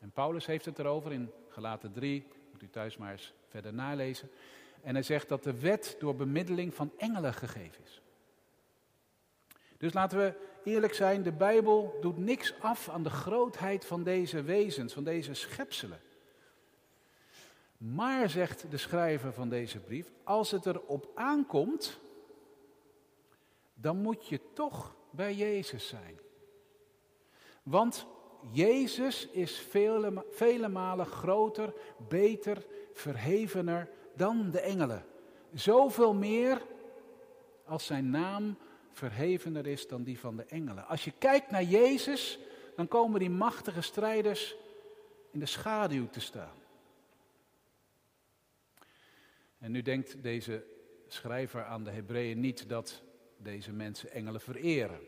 En 0.00 0.10
Paulus 0.10 0.46
heeft 0.46 0.64
het 0.64 0.78
erover 0.78 1.12
in 1.12 1.30
Galaten 1.48 1.92
3, 1.92 2.26
moet 2.52 2.62
u 2.62 2.70
thuis 2.70 2.96
maar 2.96 3.12
eens 3.12 3.32
verder 3.48 3.74
nalezen. 3.74 4.30
En 4.82 4.94
hij 4.94 5.02
zegt 5.02 5.28
dat 5.28 5.44
de 5.44 5.60
wet 5.60 5.96
door 5.98 6.16
bemiddeling 6.16 6.74
van 6.74 6.92
engelen 6.96 7.34
gegeven 7.34 7.82
is. 7.84 8.02
Dus 9.76 9.92
laten 9.92 10.18
we 10.18 10.34
eerlijk 10.64 10.94
zijn, 10.94 11.22
de 11.22 11.32
Bijbel 11.32 11.98
doet 12.00 12.18
niks 12.18 12.54
af 12.60 12.88
aan 12.88 13.02
de 13.02 13.10
grootheid 13.10 13.84
van 13.84 14.02
deze 14.02 14.42
wezens, 14.42 14.92
van 14.92 15.04
deze 15.04 15.34
schepselen. 15.34 16.00
Maar, 17.76 18.30
zegt 18.30 18.70
de 18.70 18.76
schrijver 18.76 19.32
van 19.32 19.48
deze 19.48 19.78
brief, 19.78 20.10
als 20.24 20.50
het 20.50 20.66
erop 20.66 21.10
aankomt, 21.14 22.00
dan 23.74 23.96
moet 23.96 24.28
je 24.28 24.40
toch 24.52 24.96
bij 25.10 25.34
Jezus 25.34 25.88
zijn. 25.88 26.18
Want 27.62 28.06
Jezus 28.50 29.28
is 29.28 29.58
vele, 29.58 30.24
vele 30.30 30.68
malen 30.68 31.06
groter, 31.06 31.74
beter, 32.08 32.66
verhevener 32.92 33.90
dan 34.14 34.50
de 34.50 34.60
engelen. 34.60 35.04
Zoveel 35.52 36.14
meer 36.14 36.62
als 37.64 37.86
zijn 37.86 38.10
naam 38.10 38.56
verhevener 38.94 39.66
is 39.66 39.88
dan 39.88 40.02
die 40.02 40.18
van 40.18 40.36
de 40.36 40.44
engelen. 40.44 40.86
Als 40.86 41.04
je 41.04 41.12
kijkt 41.18 41.50
naar 41.50 41.62
Jezus, 41.62 42.38
dan 42.76 42.88
komen 42.88 43.20
die 43.20 43.30
machtige 43.30 43.80
strijders 43.80 44.56
in 45.30 45.38
de 45.38 45.46
schaduw 45.46 46.08
te 46.08 46.20
staan. 46.20 46.56
En 49.58 49.72
nu 49.72 49.82
denkt 49.82 50.22
deze 50.22 50.64
schrijver 51.06 51.64
aan 51.64 51.84
de 51.84 51.90
Hebreeën 51.90 52.40
niet 52.40 52.68
dat 52.68 53.02
deze 53.36 53.72
mensen 53.72 54.10
engelen 54.10 54.40
vereren. 54.40 55.00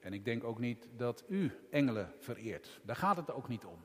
En 0.00 0.12
ik 0.12 0.24
denk 0.24 0.44
ook 0.44 0.58
niet 0.58 0.88
dat 0.96 1.24
u 1.28 1.52
engelen 1.70 2.14
vereert. 2.18 2.80
Daar 2.82 2.96
gaat 2.96 3.16
het 3.16 3.30
ook 3.30 3.48
niet 3.48 3.64
om. 3.64 3.78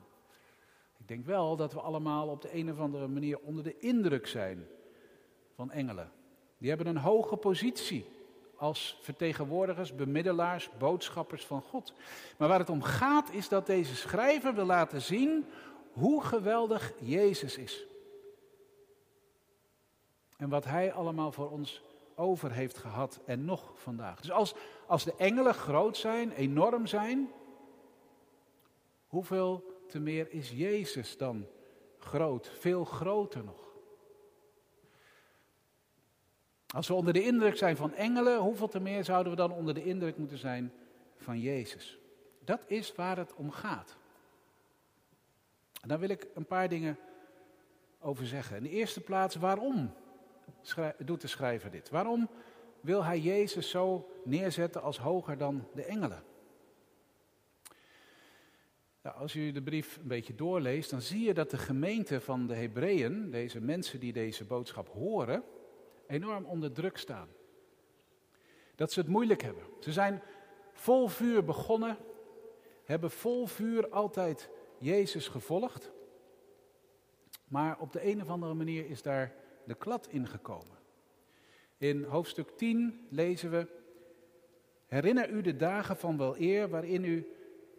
Ik 0.98 1.08
denk 1.08 1.24
wel 1.24 1.56
dat 1.56 1.72
we 1.72 1.80
allemaal 1.80 2.28
op 2.28 2.42
de 2.42 2.54
een 2.54 2.70
of 2.70 2.78
andere 2.78 3.06
manier 3.06 3.38
onder 3.38 3.64
de 3.64 3.78
indruk 3.78 4.26
zijn 4.26 4.66
van 5.54 5.70
engelen. 5.70 6.12
Die 6.58 6.68
hebben 6.68 6.86
een 6.86 6.96
hoge 6.96 7.36
positie 7.36 8.06
als 8.58 8.98
vertegenwoordigers, 9.00 9.94
bemiddelaars, 9.94 10.70
boodschappers 10.78 11.46
van 11.46 11.62
God. 11.62 11.92
Maar 12.36 12.48
waar 12.48 12.58
het 12.58 12.70
om 12.70 12.82
gaat 12.82 13.32
is 13.32 13.48
dat 13.48 13.66
deze 13.66 13.96
schrijver 13.96 14.54
wil 14.54 14.66
laten 14.66 15.02
zien 15.02 15.46
hoe 15.92 16.24
geweldig 16.24 16.92
Jezus 17.00 17.56
is. 17.56 17.86
En 20.36 20.48
wat 20.48 20.64
Hij 20.64 20.92
allemaal 20.92 21.32
voor 21.32 21.50
ons 21.50 21.82
over 22.14 22.52
heeft 22.52 22.78
gehad 22.78 23.20
en 23.24 23.44
nog 23.44 23.72
vandaag. 23.74 24.20
Dus 24.20 24.30
als, 24.30 24.54
als 24.86 25.04
de 25.04 25.14
engelen 25.16 25.54
groot 25.54 25.96
zijn, 25.96 26.32
enorm 26.32 26.86
zijn, 26.86 27.30
hoeveel 29.06 29.82
te 29.88 30.00
meer 30.00 30.32
is 30.32 30.50
Jezus 30.50 31.16
dan 31.16 31.46
groot, 31.98 32.50
veel 32.58 32.84
groter 32.84 33.44
nog? 33.44 33.67
Als 36.74 36.88
we 36.88 36.94
onder 36.94 37.12
de 37.12 37.24
indruk 37.24 37.56
zijn 37.56 37.76
van 37.76 37.94
engelen, 37.94 38.38
hoeveel 38.38 38.68
te 38.68 38.80
meer 38.80 39.04
zouden 39.04 39.32
we 39.32 39.38
dan 39.38 39.52
onder 39.52 39.74
de 39.74 39.84
indruk 39.84 40.16
moeten 40.16 40.38
zijn 40.38 40.72
van 41.16 41.40
Jezus? 41.40 41.98
Dat 42.44 42.60
is 42.66 42.94
waar 42.94 43.16
het 43.16 43.34
om 43.34 43.50
gaat. 43.50 43.96
En 45.80 45.88
daar 45.88 45.98
wil 45.98 46.08
ik 46.08 46.26
een 46.34 46.46
paar 46.46 46.68
dingen 46.68 46.98
over 48.00 48.26
zeggen. 48.26 48.56
In 48.56 48.62
de 48.62 48.68
eerste 48.68 49.00
plaats, 49.00 49.34
waarom 49.34 49.94
doet 50.98 51.20
de 51.20 51.26
schrijver 51.26 51.70
dit? 51.70 51.90
Waarom 51.90 52.28
wil 52.80 53.04
hij 53.04 53.18
Jezus 53.18 53.70
zo 53.70 54.10
neerzetten 54.24 54.82
als 54.82 54.98
hoger 54.98 55.38
dan 55.38 55.68
de 55.74 55.84
engelen? 55.84 56.22
Als 59.02 59.34
u 59.34 59.52
de 59.52 59.62
brief 59.62 59.96
een 59.96 60.08
beetje 60.08 60.34
doorleest, 60.34 60.90
dan 60.90 61.00
zie 61.00 61.26
je 61.26 61.34
dat 61.34 61.50
de 61.50 61.58
gemeente 61.58 62.20
van 62.20 62.46
de 62.46 62.54
Hebreeën, 62.54 63.30
deze 63.30 63.60
mensen 63.60 64.00
die 64.00 64.12
deze 64.12 64.44
boodschap 64.44 64.88
horen, 64.88 65.44
enorm 66.08 66.44
onder 66.44 66.72
druk 66.72 66.96
staan. 66.96 67.28
Dat 68.74 68.92
ze 68.92 69.00
het 69.00 69.08
moeilijk 69.08 69.42
hebben. 69.42 69.62
Ze 69.80 69.92
zijn 69.92 70.22
vol 70.72 71.08
vuur 71.08 71.44
begonnen, 71.44 71.96
hebben 72.84 73.10
vol 73.10 73.46
vuur 73.46 73.88
altijd 73.88 74.50
Jezus 74.78 75.28
gevolgd. 75.28 75.90
Maar 77.44 77.78
op 77.78 77.92
de 77.92 78.06
een 78.06 78.22
of 78.22 78.28
andere 78.28 78.54
manier 78.54 78.90
is 78.90 79.02
daar 79.02 79.34
de 79.64 79.74
klad 79.74 80.06
ingekomen. 80.06 80.78
In 81.76 82.04
hoofdstuk 82.04 82.50
10 82.50 83.06
lezen 83.10 83.50
we: 83.50 83.66
Herinner 84.86 85.30
u 85.30 85.40
de 85.40 85.56
dagen 85.56 85.96
van 85.96 86.16
wel 86.16 86.34
eer 86.38 86.68
waarin 86.68 87.04
u, 87.04 87.26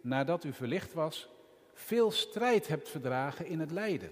nadat 0.02 0.44
u 0.44 0.54
verlicht 0.54 0.94
was, 0.94 1.30
veel 1.74 2.12
strijd 2.12 2.68
hebt 2.68 2.90
verdragen 2.90 3.46
in 3.46 3.60
het 3.60 3.72
lijden. 3.72 4.12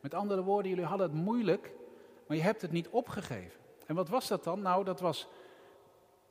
Met 0.00 0.14
andere 0.14 0.42
woorden, 0.42 0.70
jullie 0.70 0.84
hadden 0.84 1.10
het 1.10 1.16
moeilijk 1.16 1.72
maar 2.30 2.38
je 2.38 2.44
hebt 2.44 2.62
het 2.62 2.72
niet 2.72 2.88
opgegeven. 2.88 3.60
En 3.86 3.94
wat 3.94 4.08
was 4.08 4.28
dat 4.28 4.44
dan? 4.44 4.62
Nou, 4.62 4.84
dat 4.84 5.00
was. 5.00 5.28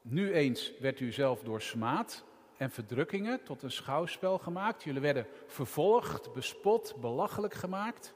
Nu 0.02 0.34
eens 0.34 0.74
werd 0.80 1.00
u 1.00 1.12
zelf 1.12 1.44
door 1.44 1.62
smaad 1.62 2.24
en 2.58 2.72
verdrukkingen 2.72 3.44
tot 3.44 3.64
een 3.64 3.72
schouwspel 3.72 4.38
gemaakt. 4.38 4.84
Jullie 4.84 5.02
werden 5.02 5.28
vervolgd, 5.48 6.34
bespot, 6.34 6.96
belachelijk 7.02 7.54
gemaakt. 7.54 8.14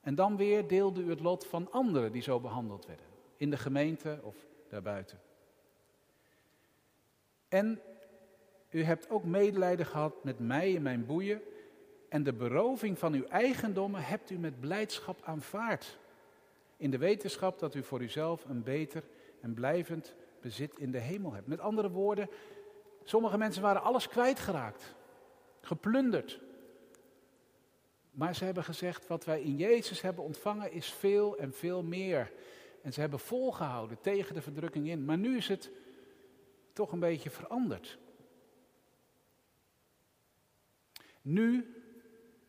En 0.00 0.14
dan 0.14 0.36
weer 0.36 0.68
deelde 0.68 1.02
u 1.02 1.10
het 1.10 1.20
lot 1.20 1.46
van 1.46 1.72
anderen 1.72 2.12
die 2.12 2.22
zo 2.22 2.40
behandeld 2.40 2.86
werden. 2.86 3.06
In 3.36 3.50
de 3.50 3.56
gemeente 3.56 4.18
of 4.22 4.36
daarbuiten. 4.68 5.20
En 7.48 7.80
u 8.70 8.82
hebt 8.82 9.10
ook 9.10 9.24
medelijden 9.24 9.86
gehad 9.86 10.24
met 10.24 10.38
mij 10.38 10.76
en 10.76 10.82
mijn 10.82 11.06
boeien. 11.06 11.42
En 12.08 12.22
de 12.22 12.32
beroving 12.32 12.98
van 12.98 13.12
uw 13.12 13.26
eigendommen 13.26 14.02
hebt 14.02 14.30
u 14.30 14.38
met 14.38 14.60
blijdschap 14.60 15.22
aanvaard 15.22 15.98
in 16.76 16.90
de 16.90 16.98
wetenschap 16.98 17.58
dat 17.58 17.74
u 17.74 17.82
voor 17.82 18.02
uzelf 18.02 18.44
een 18.44 18.62
beter 18.62 19.02
en 19.40 19.54
blijvend 19.54 20.14
bezit 20.40 20.78
in 20.78 20.90
de 20.90 20.98
hemel 20.98 21.32
hebt. 21.32 21.46
Met 21.46 21.60
andere 21.60 21.90
woorden, 21.90 22.28
sommige 23.04 23.38
mensen 23.38 23.62
waren 23.62 23.82
alles 23.82 24.08
kwijtgeraakt, 24.08 24.94
geplunderd. 25.60 26.40
Maar 28.10 28.34
ze 28.34 28.44
hebben 28.44 28.64
gezegd, 28.64 29.06
wat 29.06 29.24
wij 29.24 29.42
in 29.42 29.56
Jezus 29.56 30.00
hebben 30.00 30.24
ontvangen 30.24 30.72
is 30.72 30.92
veel 30.92 31.36
en 31.36 31.52
veel 31.52 31.82
meer. 31.82 32.32
En 32.82 32.92
ze 32.92 33.00
hebben 33.00 33.18
volgehouden 33.18 34.00
tegen 34.00 34.34
de 34.34 34.42
verdrukking 34.42 34.88
in. 34.88 35.04
Maar 35.04 35.18
nu 35.18 35.36
is 35.36 35.48
het 35.48 35.70
toch 36.72 36.92
een 36.92 37.00
beetje 37.00 37.30
veranderd. 37.30 37.98
Nu 41.22 41.74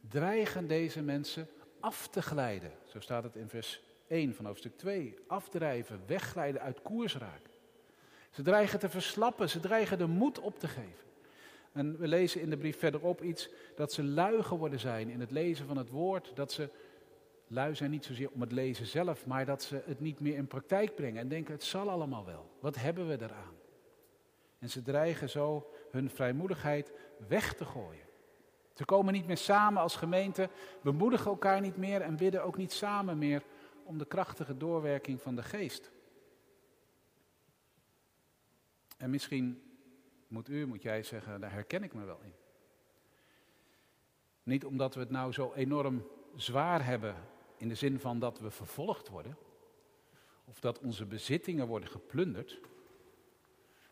dreigen 0.10 0.68
deze 0.68 1.02
mensen 1.02 1.50
af 1.80 2.08
te 2.08 2.22
glijden. 2.22 2.72
Zo 2.86 3.00
staat 3.00 3.24
het 3.24 3.36
in 3.36 3.50
vers 3.50 3.82
1 4.08 4.36
van 4.36 4.46
hoofdstuk 4.46 4.78
2. 4.78 5.16
Afdrijven, 5.28 6.02
wegglijden, 6.06 6.62
uit 6.62 6.82
koers 6.82 7.18
raken. 7.18 7.52
Ze 8.32 8.42
dreigen 8.42 8.80
te 8.80 8.90
verslappen, 8.90 9.50
ze 9.50 9.60
dreigen 9.60 9.98
de 9.98 10.08
moed 10.08 10.40
op 10.40 10.60
te 10.60 10.68
geven. 10.68 11.06
En 11.72 11.98
we 11.98 12.08
lezen 12.08 12.42
in 12.42 12.50
de 12.50 12.58
brief 12.58 12.80
verderop 12.80 13.24
iets 13.24 13.50
dat 13.76 13.94
ze 13.94 14.04
lui 14.04 14.44
geworden 14.44 14.80
zijn 14.80 15.10
in 15.10 15.20
het 15.20 15.32
lezen 15.32 15.68
van 15.68 15.78
het 15.78 15.90
woord. 15.90 16.32
Dat 16.36 16.52
ze 16.52 16.70
lui 17.48 17.76
zijn 17.76 17.92
niet 17.92 18.06
zozeer 18.06 18.30
om 18.32 18.42
het 18.42 18.52
lezen 18.52 18.86
zelf, 18.86 19.26
maar 19.26 19.46
dat 19.46 19.64
ze 19.64 19.82
het 19.86 20.00
niet 20.00 20.20
meer 20.20 20.36
in 20.36 20.48
praktijk 20.48 20.96
brengen 20.96 21.22
en 21.22 21.28
denken 21.28 21.54
het 21.54 21.64
zal 21.64 21.90
allemaal 21.90 22.26
wel. 22.26 22.50
Wat 22.60 22.76
hebben 22.76 23.08
we 23.08 23.16
eraan? 23.22 23.54
En 24.60 24.70
ze 24.70 24.82
dreigen 24.82 25.30
zo 25.30 25.72
hun 25.92 26.10
vrijmoedigheid 26.10 26.92
weg 27.28 27.54
te 27.54 27.66
gooien. 27.66 28.06
Ze 28.74 28.86
komen 28.86 29.14
niet 29.14 29.28
meer 29.28 29.38
samen 29.38 29.82
als 29.82 29.96
gemeente, 29.96 30.50
bemoedigen 30.82 31.32
elkaar 31.32 31.62
niet 31.62 31.78
meer 31.78 32.02
en 32.02 32.18
bidden 32.18 32.44
ook 32.44 32.58
niet 32.58 32.74
samen 32.74 33.18
meer 33.18 33.44
om 33.86 33.98
de 33.98 34.06
krachtige 34.06 34.58
doorwerking 34.58 35.22
van 35.22 35.36
de 35.36 35.44
geest. 35.44 35.92
En 38.98 39.10
misschien 39.10 39.62
moet 40.28 40.50
u, 40.50 40.66
moet 40.66 40.82
jij 40.82 41.04
zeggen, 41.04 41.42
daar 41.42 41.52
herken 41.52 41.84
ik 41.84 41.94
me 41.94 42.06
wel 42.06 42.20
in. 42.24 42.34
Niet 44.44 44.66
omdat 44.66 44.94
we 44.94 45.00
het 45.00 45.10
nou 45.10 45.32
zo 45.32 45.54
enorm 45.54 46.08
zwaar 46.36 46.86
hebben 46.86 47.16
in 47.58 47.68
de 47.68 47.76
zin 47.76 48.00
van 48.00 48.20
dat 48.20 48.40
we 48.40 48.52
vervolgd 48.52 49.10
worden, 49.10 49.38
of 50.46 50.60
dat 50.60 50.80
onze 50.80 51.06
bezittingen 51.06 51.68
worden 51.68 51.90
geplunderd, 51.90 52.60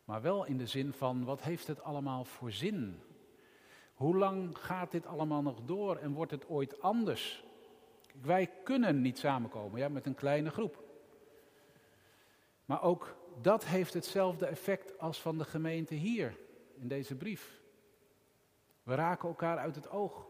maar 0.05 0.21
wel 0.21 0.45
in 0.45 0.57
de 0.57 0.67
zin 0.67 0.93
van 0.93 1.23
wat 1.23 1.41
heeft 1.41 1.67
het 1.67 1.81
allemaal 1.81 2.25
voor 2.25 2.51
zin? 2.51 3.01
Hoe 3.93 4.17
lang 4.17 4.57
gaat 4.57 4.91
dit 4.91 5.05
allemaal 5.05 5.41
nog 5.41 5.61
door 5.65 5.95
en 5.97 6.13
wordt 6.13 6.31
het 6.31 6.47
ooit 6.47 6.81
anders? 6.81 7.43
Wij 8.21 8.51
kunnen 8.63 9.01
niet 9.01 9.17
samenkomen 9.17 9.79
ja, 9.79 9.89
met 9.89 10.05
een 10.05 10.15
kleine 10.15 10.49
groep. 10.49 10.83
Maar 12.65 12.81
ook 12.81 13.15
dat 13.41 13.65
heeft 13.65 13.93
hetzelfde 13.93 14.45
effect 14.45 14.99
als 14.99 15.21
van 15.21 15.37
de 15.37 15.43
gemeente 15.43 15.95
hier 15.95 16.37
in 16.75 16.87
deze 16.87 17.15
brief. 17.15 17.61
We 18.83 18.95
raken 18.95 19.27
elkaar 19.27 19.57
uit 19.57 19.75
het 19.75 19.89
oog. 19.89 20.27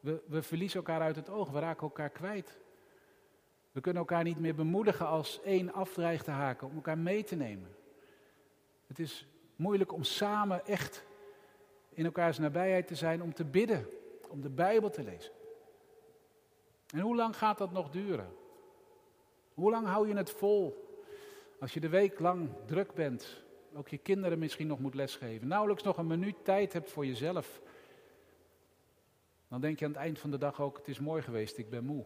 We, 0.00 0.22
we 0.26 0.42
verliezen 0.42 0.78
elkaar 0.78 1.00
uit 1.00 1.16
het 1.16 1.28
oog. 1.28 1.50
We 1.50 1.58
raken 1.58 1.82
elkaar 1.82 2.10
kwijt. 2.10 2.58
We 3.72 3.80
kunnen 3.80 4.02
elkaar 4.02 4.24
niet 4.24 4.38
meer 4.38 4.54
bemoedigen 4.54 5.06
als 5.06 5.40
één 5.42 5.72
afdreigt 5.72 6.24
te 6.24 6.30
haken, 6.30 6.68
om 6.68 6.74
elkaar 6.74 6.98
mee 6.98 7.24
te 7.24 7.36
nemen. 7.36 7.76
Het 8.86 8.98
is 8.98 9.26
moeilijk 9.56 9.92
om 9.92 10.04
samen 10.04 10.66
echt 10.66 11.06
in 11.88 12.04
elkaars 12.04 12.38
nabijheid 12.38 12.86
te 12.86 12.94
zijn, 12.94 13.22
om 13.22 13.34
te 13.34 13.44
bidden, 13.44 13.86
om 14.28 14.40
de 14.40 14.48
Bijbel 14.48 14.90
te 14.90 15.02
lezen. 15.02 15.32
En 16.86 17.00
hoe 17.00 17.16
lang 17.16 17.36
gaat 17.36 17.58
dat 17.58 17.72
nog 17.72 17.90
duren? 17.90 18.34
Hoe 19.54 19.70
lang 19.70 19.86
hou 19.86 20.08
je 20.08 20.16
het 20.16 20.30
vol? 20.30 20.84
Als 21.60 21.74
je 21.74 21.80
de 21.80 21.88
week 21.88 22.18
lang 22.18 22.50
druk 22.66 22.94
bent, 22.94 23.42
ook 23.74 23.88
je 23.88 23.98
kinderen 23.98 24.38
misschien 24.38 24.66
nog 24.66 24.78
moet 24.78 24.94
lesgeven, 24.94 25.48
nauwelijks 25.48 25.82
nog 25.82 25.96
een 25.96 26.06
minuut 26.06 26.44
tijd 26.44 26.72
hebt 26.72 26.90
voor 26.90 27.06
jezelf, 27.06 27.60
dan 29.48 29.60
denk 29.60 29.78
je 29.78 29.84
aan 29.84 29.90
het 29.90 30.00
eind 30.00 30.18
van 30.18 30.30
de 30.30 30.38
dag 30.38 30.60
ook, 30.60 30.76
het 30.76 30.88
is 30.88 30.98
mooi 30.98 31.22
geweest, 31.22 31.58
ik 31.58 31.70
ben 31.70 31.84
moe. 31.84 32.04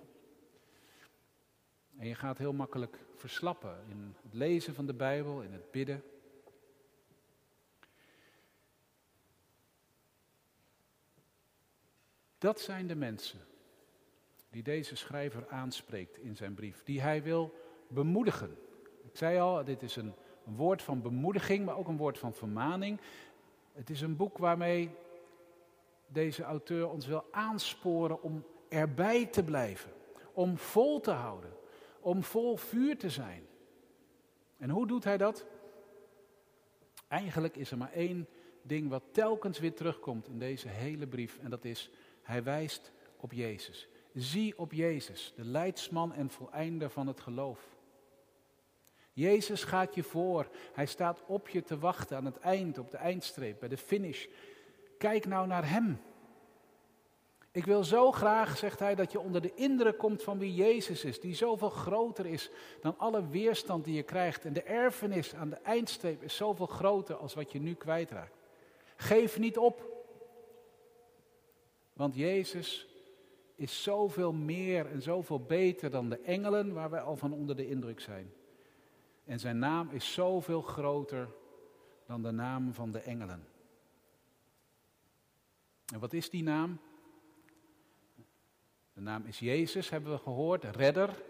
En 1.99 2.07
je 2.07 2.15
gaat 2.15 2.39
heel 2.39 2.53
makkelijk 2.53 2.99
verslappen 3.15 3.85
in 3.89 4.17
het 4.23 4.35
lezen 4.35 4.75
van 4.75 4.87
de 4.87 4.95
Bijbel, 4.95 5.41
in 5.41 5.53
het 5.53 5.71
bidden. 5.71 6.05
Dat 12.39 12.61
zijn 12.61 12.87
de 12.87 12.95
mensen 12.95 13.50
die 14.51 14.63
deze 14.63 14.97
schrijver 14.97 15.49
aanspreekt 15.49 16.19
in 16.19 16.37
zijn 16.37 16.55
brief, 16.55 16.83
die 16.85 17.01
hij 17.01 17.23
wil 17.23 17.55
bemoedigen. 17.89 18.57
Ik 19.03 19.17
zei 19.17 19.39
al, 19.39 19.65
dit 19.65 19.83
is 19.83 19.97
een, 19.97 20.15
woord 20.45 20.83
van 20.83 21.03
bemoediging, 21.03 21.65
maar 21.65 21.77
ook 21.77 21.89
een 21.89 21.97
woord 21.97 22.19
van 22.19 22.35
vermaning. 22.35 23.01
Het 23.73 23.91
is 23.91 24.01
een 24.01 24.17
boek 24.17 24.39
waarmee 24.39 24.91
deze 26.07 26.43
auteur 26.43 26.89
ons 26.89 27.07
wil 27.07 27.25
aansporen 27.31 28.23
om 28.23 28.45
erbij 28.69 29.27
te 29.27 29.45
blijven, 29.45 29.93
om 30.33 30.59
vol 30.59 31.01
te 31.01 31.11
houden, 31.11 31.53
om 32.01 32.23
vol 32.23 32.57
vuur 32.57 32.99
te 32.99 33.11
zijn. 33.11 33.47
En 34.57 34.71
hoe 34.71 34.87
doet 34.87 35.05
hij 35.05 35.17
dat? 35.17 35.45
Eigenlijk 37.09 37.57
is 37.57 37.71
er 37.71 37.79
maar 37.79 37.93
één 37.93 38.29
ding 38.63 38.89
wat 38.89 39.03
telkens 39.13 39.59
weer 39.59 39.75
terugkomt 39.75 40.29
in 40.29 40.39
deze 40.39 40.69
hele 40.69 41.07
brief 41.07 41.39
en 41.39 41.51
dat 41.51 41.65
is, 41.65 41.91
hij 42.23 42.43
wijst 42.43 42.93
op 43.17 43.33
Jezus. 43.33 43.89
Zie 44.15 44.59
op 44.59 44.73
Jezus, 44.73 45.33
de 45.37 45.45
leidsman 45.45 46.13
en 46.13 46.31
voleinder 46.31 46.91
van 46.91 47.07
het 47.07 47.21
geloof. 47.21 47.79
Jezus 49.13 49.65
gaat 49.65 49.95
je 49.95 50.03
voor. 50.03 50.49
Hij 50.73 50.87
staat 50.87 51.23
op 51.27 51.49
je 51.49 51.63
te 51.63 51.79
wachten 51.79 52.17
aan 52.17 52.25
het 52.25 52.39
eind, 52.39 52.79
op 52.79 52.91
de 52.91 52.97
eindstreep, 52.97 53.61
bij 53.61 53.69
de 53.69 53.77
finish. 53.77 54.27
Kijk 54.99 55.27
nou 55.27 55.47
naar 55.47 55.69
Hem. 55.69 56.01
Ik 57.53 57.65
wil 57.65 57.85
zo 57.85 58.13
graag, 58.13 58.57
zegt 58.57 58.79
hij, 58.79 58.95
dat 58.95 59.13
je 59.13 59.21
onder 59.21 59.41
de 59.41 59.55
indruk 59.55 59.99
komt 59.99 60.23
van 60.23 60.39
wie 60.39 60.55
Jezus 60.55 61.05
is, 61.05 61.21
die 61.21 61.35
zoveel 61.35 61.71
groter 61.71 62.27
is 62.27 62.51
dan 62.81 62.99
alle 62.99 63.29
weerstand 63.29 63.85
die 63.85 63.95
je 63.95 64.03
krijgt. 64.03 64.45
En 64.45 64.53
de 64.53 64.63
erfenis 64.63 65.35
aan 65.35 65.51
de 65.51 65.57
eindstreep 65.57 66.23
is 66.23 66.37
zoveel 66.37 66.67
groter 66.67 67.17
als 67.17 67.35
wat 67.35 67.53
je 67.53 67.61
nu 67.61 67.75
kwijtraakt. 67.75 68.37
Geef 68.97 69.39
niet 69.39 69.59
op. 69.59 69.89
Want 71.93 72.15
Jezus 72.15 72.90
is 73.61 73.83
zoveel 73.83 74.33
meer 74.33 74.87
en 74.87 75.03
zoveel 75.03 75.41
beter 75.41 75.91
dan 75.91 76.09
de 76.09 76.19
engelen 76.19 76.73
waar 76.73 76.91
wij 76.91 77.01
al 77.01 77.17
van 77.17 77.33
onder 77.33 77.57
de 77.57 77.69
indruk 77.69 78.01
zijn. 78.01 78.33
En 79.25 79.41
zijn 79.41 79.59
naam 79.59 79.91
is 79.91 80.13
zoveel 80.13 80.63
groter 80.63 81.29
dan 82.07 82.23
de 82.23 82.31
naam 82.31 82.75
van 82.75 82.93
de 82.93 82.99
engelen. 82.99 83.49
En 85.93 86.01
wat 86.01 86.13
is 86.13 86.31
die 86.31 86.43
naam? 86.43 86.81
De 88.93 89.01
naam 89.01 89.25
is 89.25 89.39
Jezus, 89.39 89.91
hebben 89.91 90.13
we 90.13 90.19
gehoord, 90.19 90.65
redder 90.65 91.23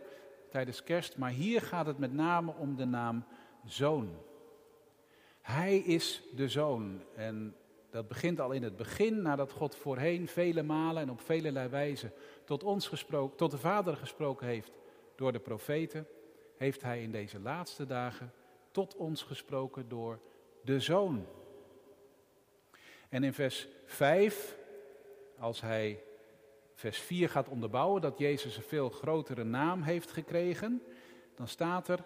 tijdens 0.51 0.83
kerst. 0.83 1.16
Maar 1.16 1.31
hier 1.31 1.61
gaat 1.61 1.87
het 1.87 1.99
met 1.99 2.12
name 2.12 2.53
om 2.53 2.77
de 2.77 2.85
naam 2.85 3.25
Zoon. 3.64 4.16
Hij 5.40 5.79
is 5.79 6.23
de 6.37 6.49
Zoon. 6.49 7.03
En 7.14 7.57
dat 7.90 8.09
begint 8.09 8.40
al 8.40 8.53
in 8.53 8.62
het 8.62 8.76
begin, 8.76 9.22
nadat 9.22 9.53
God 9.53 9.76
voorheen 9.76 10.29
vele 10.29 10.62
malen 10.62 11.03
en 11.03 11.11
op 11.11 11.20
vele 11.20 11.68
wijzen 11.68 12.12
tot 12.44 12.62
ons 12.62 12.88
gesproken, 12.88 13.37
tot 13.37 13.50
de 13.50 13.59
Vader 13.59 13.96
gesproken 13.96 14.46
heeft 14.46 14.72
door 15.14 15.33
de 15.33 15.38
profeten, 15.38 16.07
heeft 16.57 16.83
Hij 16.83 17.03
in 17.03 17.12
deze 17.12 17.40
laatste 17.40 17.87
dagen 17.87 18.33
tot 18.70 18.96
ons 18.96 19.22
gesproken 19.22 19.88
door 19.88 20.20
de 20.64 20.81
Zoon. 20.81 21.26
En 23.09 23.24
in 23.24 23.33
vers 23.33 23.68
5, 23.85 24.57
als 25.38 25.61
Hij 25.61 26.03
vers 26.74 26.98
4 26.98 27.29
gaat 27.29 27.48
onderbouwen 27.48 28.00
dat 28.00 28.18
Jezus 28.18 28.57
een 28.57 28.62
veel 28.62 28.90
grotere 28.90 29.44
naam 29.44 29.83
heeft 29.83 30.11
gekregen, 30.11 30.83
dan 31.35 31.48
staat 31.48 31.88
er, 31.88 32.05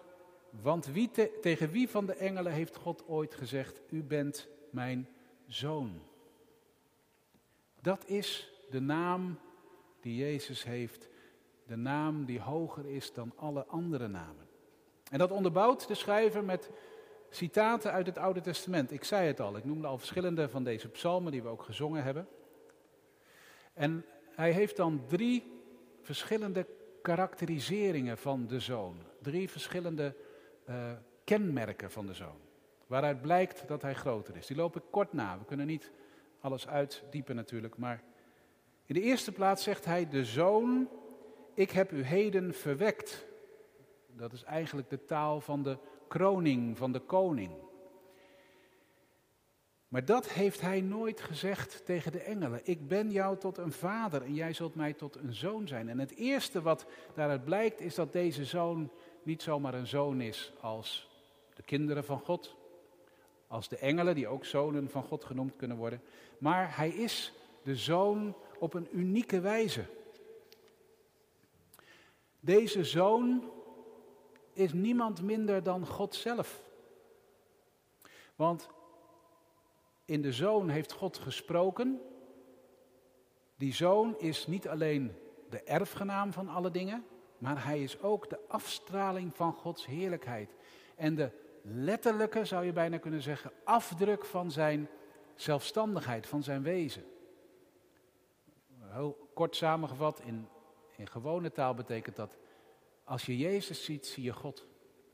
want 0.49 0.85
wie 0.85 1.09
tegen 1.41 1.69
wie 1.69 1.89
van 1.89 2.05
de 2.05 2.13
engelen 2.13 2.51
heeft 2.51 2.75
God 2.75 3.07
ooit 3.07 3.35
gezegd, 3.35 3.81
u 3.89 4.03
bent 4.03 4.47
mijn 4.69 5.07
zoon. 5.47 6.01
Dat 7.81 8.05
is 8.05 8.51
de 8.69 8.79
naam 8.79 9.39
die 10.01 10.15
Jezus 10.15 10.63
heeft, 10.63 11.09
de 11.67 11.75
naam 11.75 12.25
die 12.25 12.39
hoger 12.39 12.85
is 12.85 13.13
dan 13.13 13.33
alle 13.35 13.65
andere 13.65 14.07
namen. 14.07 14.47
En 15.11 15.19
dat 15.19 15.31
onderbouwt 15.31 15.87
de 15.87 15.95
schrijver 15.95 16.43
met 16.43 16.69
citaten 17.29 17.91
uit 17.91 18.05
het 18.05 18.17
Oude 18.17 18.41
Testament. 18.41 18.91
Ik 18.91 19.03
zei 19.03 19.27
het 19.27 19.39
al, 19.39 19.57
ik 19.57 19.65
noemde 19.65 19.87
al 19.87 19.97
verschillende 19.97 20.49
van 20.49 20.63
deze 20.63 20.89
psalmen 20.89 21.31
die 21.31 21.41
we 21.41 21.47
ook 21.47 21.63
gezongen 21.63 22.03
hebben. 22.03 22.27
En 23.73 24.05
hij 24.31 24.51
heeft 24.51 24.75
dan 24.75 25.05
drie 25.07 25.51
verschillende 26.01 26.67
karakteriseringen 27.01 28.17
van 28.17 28.47
de 28.47 28.59
zoon. 28.59 28.95
Drie 29.21 29.49
verschillende 29.49 30.15
uh, 30.69 30.91
kenmerken 31.23 31.91
van 31.91 32.05
de 32.05 32.13
zoon. 32.13 32.39
Waaruit 32.87 33.21
blijkt 33.21 33.67
dat 33.67 33.81
hij 33.81 33.93
groter 33.93 34.35
is. 34.35 34.47
Die 34.47 34.57
loop 34.57 34.75
ik 34.75 34.83
kort 34.89 35.13
na. 35.13 35.37
We 35.37 35.45
kunnen 35.45 35.67
niet 35.67 35.91
alles 36.39 36.67
uitdiepen 36.67 37.35
natuurlijk. 37.35 37.77
Maar 37.77 38.03
in 38.85 38.95
de 38.95 39.01
eerste 39.01 39.31
plaats 39.31 39.63
zegt 39.63 39.85
hij: 39.85 40.07
De 40.09 40.25
zoon, 40.25 40.89
ik 41.53 41.71
heb 41.71 41.91
u 41.91 42.03
heden 42.03 42.53
verwekt. 42.53 43.25
Dat 44.07 44.33
is 44.33 44.43
eigenlijk 44.43 44.89
de 44.89 45.05
taal 45.05 45.41
van 45.41 45.63
de 45.63 45.77
kroning, 46.07 46.77
van 46.77 46.91
de 46.91 46.99
koning. 46.99 47.51
Maar 49.87 50.05
dat 50.05 50.29
heeft 50.29 50.61
hij 50.61 50.81
nooit 50.81 51.21
gezegd 51.21 51.85
tegen 51.85 52.11
de 52.11 52.19
engelen. 52.19 52.59
Ik 52.63 52.87
ben 52.87 53.11
jou 53.11 53.37
tot 53.37 53.57
een 53.57 53.71
vader 53.71 54.21
en 54.21 54.33
jij 54.33 54.53
zult 54.53 54.75
mij 54.75 54.93
tot 54.93 55.15
een 55.15 55.33
zoon 55.33 55.67
zijn. 55.67 55.89
En 55.89 55.99
het 55.99 56.15
eerste 56.15 56.61
wat 56.61 56.85
daaruit 57.13 57.43
blijkt 57.43 57.81
is 57.81 57.95
dat 57.95 58.13
deze 58.13 58.45
zoon 58.45 58.91
niet 59.23 59.41
zomaar 59.41 59.73
een 59.73 59.87
zoon 59.87 60.21
is 60.21 60.53
als 60.61 61.09
de 61.53 61.63
kinderen 61.63 62.03
van 62.03 62.19
God, 62.19 62.55
als 63.47 63.69
de 63.69 63.77
engelen 63.77 64.15
die 64.15 64.27
ook 64.27 64.45
zonen 64.45 64.89
van 64.89 65.03
God 65.03 65.23
genoemd 65.23 65.55
kunnen 65.55 65.77
worden, 65.77 66.01
maar 66.37 66.77
hij 66.77 66.89
is 66.89 67.33
de 67.63 67.75
zoon 67.75 68.35
op 68.59 68.73
een 68.73 68.87
unieke 68.91 69.39
wijze. 69.39 69.85
Deze 72.39 72.83
zoon 72.83 73.51
is 74.53 74.73
niemand 74.73 75.21
minder 75.21 75.63
dan 75.63 75.87
God 75.87 76.15
zelf. 76.15 76.63
Want 78.35 78.69
in 80.05 80.21
de 80.21 80.33
zoon 80.33 80.69
heeft 80.69 80.91
God 80.91 81.17
gesproken. 81.17 82.01
Die 83.55 83.73
zoon 83.73 84.19
is 84.19 84.47
niet 84.47 84.67
alleen 84.67 85.11
de 85.49 85.61
erfgenaam 85.61 86.33
van 86.33 86.47
alle 86.49 86.71
dingen, 86.71 87.05
maar 87.37 87.65
hij 87.65 87.83
is 87.83 88.01
ook 88.01 88.29
de 88.29 88.39
afstraling 88.47 89.35
van 89.35 89.53
Gods 89.53 89.85
heerlijkheid. 89.85 90.55
En 90.95 91.15
de 91.15 91.31
letterlijke, 91.67 92.45
zou 92.45 92.65
je 92.65 92.73
bijna 92.73 92.97
kunnen 92.97 93.21
zeggen, 93.21 93.51
afdruk 93.63 94.25
van 94.25 94.51
zijn 94.51 94.89
zelfstandigheid, 95.35 96.27
van 96.27 96.43
zijn 96.43 96.63
wezen. 96.63 97.03
Heel 98.79 99.29
kort 99.33 99.55
samengevat, 99.55 100.21
in, 100.21 100.47
in 100.95 101.07
gewone 101.07 101.51
taal 101.51 101.73
betekent 101.73 102.15
dat, 102.15 102.37
als 103.03 103.25
je 103.25 103.37
Jezus 103.37 103.83
ziet, 103.83 104.05
zie 104.05 104.23
je 104.23 104.33
God. 104.33 104.67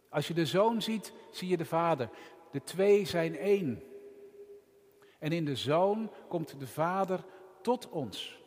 Als 0.10 0.28
je 0.28 0.34
de 0.34 0.46
Zoon 0.46 0.82
ziet, 0.82 1.14
zie 1.32 1.48
je 1.48 1.58
de 1.58 1.66
Vader. 1.66 2.10
De 2.52 2.64
twee 2.64 3.06
zijn 3.06 3.38
één. 3.38 3.84
En 5.20 5.32
in 5.32 5.46
de 5.46 5.56
Zoon 5.56 6.12
komt 6.28 6.60
de 6.60 6.68
Vader 6.68 7.24
tot 7.62 7.90
ons. 7.90 8.40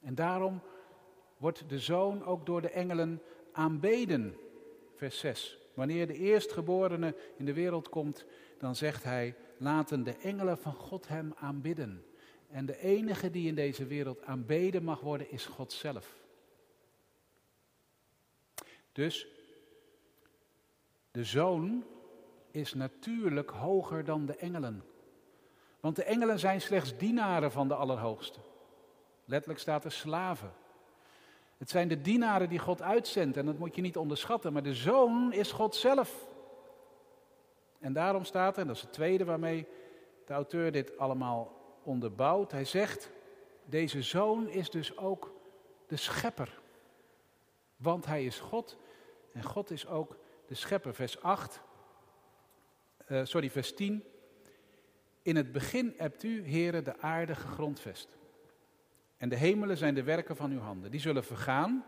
En 0.00 0.14
daarom 0.14 0.62
wordt 1.36 1.68
de 1.68 1.78
Zoon 1.78 2.24
ook 2.24 2.46
door 2.46 2.60
de 2.60 2.70
engelen 2.70 3.22
aanbeden. 3.52 4.36
Vers 4.94 5.18
6. 5.18 5.59
Wanneer 5.74 6.06
de 6.06 6.14
eerstgeborene 6.14 7.14
in 7.36 7.44
de 7.44 7.52
wereld 7.52 7.88
komt, 7.88 8.24
dan 8.58 8.76
zegt 8.76 9.04
hij, 9.04 9.34
laten 9.56 10.02
de 10.02 10.16
engelen 10.16 10.58
van 10.58 10.74
God 10.74 11.08
hem 11.08 11.32
aanbidden. 11.36 12.04
En 12.48 12.66
de 12.66 12.78
enige 12.78 13.30
die 13.30 13.48
in 13.48 13.54
deze 13.54 13.86
wereld 13.86 14.22
aanbeden 14.22 14.84
mag 14.84 15.00
worden, 15.00 15.30
is 15.30 15.46
God 15.46 15.72
zelf. 15.72 16.18
Dus 18.92 19.26
de 21.10 21.24
zoon 21.24 21.84
is 22.50 22.74
natuurlijk 22.74 23.50
hoger 23.50 24.04
dan 24.04 24.26
de 24.26 24.36
engelen. 24.36 24.84
Want 25.80 25.96
de 25.96 26.04
engelen 26.04 26.38
zijn 26.38 26.60
slechts 26.60 26.96
dienaren 26.96 27.52
van 27.52 27.68
de 27.68 27.74
Allerhoogste. 27.74 28.38
Letterlijk 29.24 29.60
staat 29.60 29.84
er 29.84 29.92
slaven. 29.92 30.52
Het 31.60 31.70
zijn 31.70 31.88
de 31.88 32.00
dienaren 32.00 32.48
die 32.48 32.58
God 32.58 32.82
uitzendt 32.82 33.36
en 33.36 33.46
dat 33.46 33.58
moet 33.58 33.74
je 33.74 33.82
niet 33.82 33.96
onderschatten. 33.96 34.52
Maar 34.52 34.62
de 34.62 34.74
zoon 34.74 35.32
is 35.32 35.52
God 35.52 35.74
zelf. 35.74 36.28
En 37.78 37.92
daarom 37.92 38.24
staat 38.24 38.54
er, 38.54 38.60
en 38.60 38.66
dat 38.66 38.76
is 38.76 38.82
het 38.82 38.92
tweede 38.92 39.24
waarmee 39.24 39.66
de 40.26 40.32
auteur 40.32 40.72
dit 40.72 40.98
allemaal 40.98 41.52
onderbouwt. 41.82 42.52
Hij 42.52 42.64
zegt, 42.64 43.10
deze 43.64 44.02
zoon 44.02 44.48
is 44.48 44.70
dus 44.70 44.96
ook 44.96 45.34
de 45.86 45.96
schepper. 45.96 46.60
Want 47.76 48.06
hij 48.06 48.24
is 48.24 48.38
God 48.38 48.76
en 49.32 49.42
God 49.42 49.70
is 49.70 49.86
ook 49.86 50.16
de 50.46 50.54
schepper. 50.54 50.94
Vers 50.94 51.22
8, 51.22 51.60
uh, 53.08 53.24
sorry, 53.24 53.50
vers 53.50 53.74
10. 53.74 54.04
In 55.22 55.36
het 55.36 55.52
begin 55.52 55.94
hebt 55.96 56.22
u, 56.22 56.42
heren, 56.42 56.84
de 56.84 56.98
aarde 56.98 57.34
gegrondvest. 57.34 58.18
En 59.20 59.28
de 59.28 59.36
hemelen 59.36 59.76
zijn 59.76 59.94
de 59.94 60.02
werken 60.02 60.36
van 60.36 60.50
uw 60.50 60.58
handen. 60.58 60.90
Die 60.90 61.00
zullen 61.00 61.24
vergaan, 61.24 61.84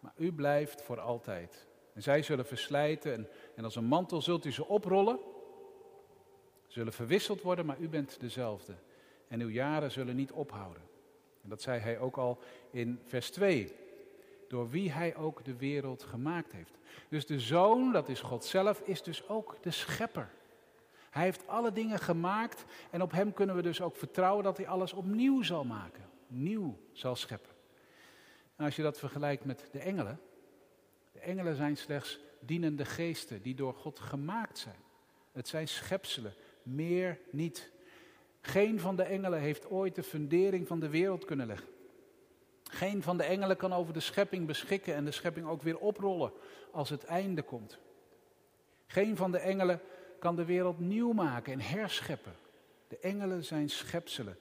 maar 0.00 0.12
u 0.16 0.32
blijft 0.32 0.82
voor 0.82 1.00
altijd. 1.00 1.66
En 1.92 2.02
zij 2.02 2.22
zullen 2.22 2.46
verslijten 2.46 3.12
en, 3.12 3.28
en 3.56 3.64
als 3.64 3.76
een 3.76 3.84
mantel 3.84 4.22
zult 4.22 4.44
u 4.44 4.52
ze 4.52 4.66
oprollen. 4.66 5.18
Zullen 6.66 6.92
verwisseld 6.92 7.42
worden, 7.42 7.66
maar 7.66 7.78
u 7.78 7.88
bent 7.88 8.20
dezelfde. 8.20 8.74
En 9.28 9.40
uw 9.40 9.48
jaren 9.48 9.90
zullen 9.90 10.16
niet 10.16 10.32
ophouden. 10.32 10.82
En 11.42 11.48
dat 11.48 11.62
zei 11.62 11.80
hij 11.80 11.98
ook 11.98 12.16
al 12.16 12.38
in 12.70 13.00
vers 13.04 13.30
2. 13.30 13.72
Door 14.48 14.70
wie 14.70 14.92
hij 14.92 15.16
ook 15.16 15.44
de 15.44 15.56
wereld 15.56 16.02
gemaakt 16.02 16.52
heeft. 16.52 16.78
Dus 17.08 17.26
de 17.26 17.40
zoon, 17.40 17.92
dat 17.92 18.08
is 18.08 18.20
God 18.20 18.44
zelf, 18.44 18.80
is 18.80 19.02
dus 19.02 19.28
ook 19.28 19.56
de 19.60 19.70
schepper. 19.70 20.30
Hij 21.10 21.22
heeft 21.22 21.46
alle 21.46 21.72
dingen 21.72 21.98
gemaakt 21.98 22.64
en 22.90 23.02
op 23.02 23.12
hem 23.12 23.32
kunnen 23.32 23.56
we 23.56 23.62
dus 23.62 23.80
ook 23.80 23.96
vertrouwen 23.96 24.44
dat 24.44 24.56
hij 24.56 24.68
alles 24.68 24.92
opnieuw 24.92 25.42
zal 25.42 25.64
maken. 25.64 26.12
Nieuw 26.26 26.78
zal 26.92 27.16
scheppen. 27.16 27.52
En 28.56 28.64
als 28.64 28.76
je 28.76 28.82
dat 28.82 28.98
vergelijkt 28.98 29.44
met 29.44 29.68
de 29.72 29.78
engelen. 29.78 30.20
De 31.12 31.20
engelen 31.20 31.56
zijn 31.56 31.76
slechts 31.76 32.20
dienende 32.40 32.84
geesten 32.84 33.42
die 33.42 33.54
door 33.54 33.74
God 33.74 33.98
gemaakt 33.98 34.58
zijn. 34.58 34.82
Het 35.32 35.48
zijn 35.48 35.68
schepselen, 35.68 36.34
meer 36.62 37.18
niet. 37.30 37.72
Geen 38.40 38.80
van 38.80 38.96
de 38.96 39.02
engelen 39.02 39.40
heeft 39.40 39.70
ooit 39.70 39.94
de 39.94 40.02
fundering 40.02 40.66
van 40.66 40.80
de 40.80 40.88
wereld 40.88 41.24
kunnen 41.24 41.46
leggen. 41.46 41.68
Geen 42.62 43.02
van 43.02 43.16
de 43.16 43.22
engelen 43.22 43.56
kan 43.56 43.72
over 43.72 43.92
de 43.92 44.00
schepping 44.00 44.46
beschikken 44.46 44.94
en 44.94 45.04
de 45.04 45.10
schepping 45.10 45.46
ook 45.46 45.62
weer 45.62 45.78
oprollen 45.78 46.32
als 46.70 46.90
het 46.90 47.04
einde 47.04 47.42
komt. 47.42 47.78
Geen 48.86 49.16
van 49.16 49.32
de 49.32 49.38
engelen 49.38 49.80
kan 50.18 50.36
de 50.36 50.44
wereld 50.44 50.78
nieuw 50.78 51.12
maken 51.12 51.52
en 51.52 51.60
herscheppen. 51.60 52.34
De 52.88 52.98
engelen 52.98 53.44
zijn 53.44 53.70
schepselen. 53.70 54.38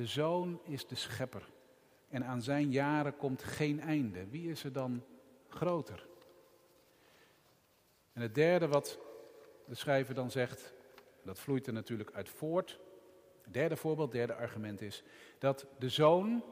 De 0.00 0.06
zoon 0.06 0.60
is 0.64 0.86
de 0.86 0.94
schepper. 0.94 1.48
En 2.08 2.24
aan 2.24 2.42
zijn 2.42 2.70
jaren 2.70 3.16
komt 3.16 3.42
geen 3.42 3.80
einde. 3.80 4.26
Wie 4.28 4.50
is 4.50 4.64
er 4.64 4.72
dan 4.72 5.04
groter? 5.48 6.06
En 8.12 8.22
het 8.22 8.34
derde 8.34 8.68
wat 8.68 8.98
de 9.66 9.74
schrijver 9.74 10.14
dan 10.14 10.30
zegt, 10.30 10.72
dat 11.22 11.38
vloeit 11.38 11.66
er 11.66 11.72
natuurlijk 11.72 12.12
uit 12.12 12.28
voort. 12.28 12.78
Derde 13.50 13.76
voorbeeld, 13.76 14.12
derde 14.12 14.34
argument 14.34 14.80
is 14.80 15.02
dat 15.38 15.66
de 15.78 15.88
zoon 15.88 16.44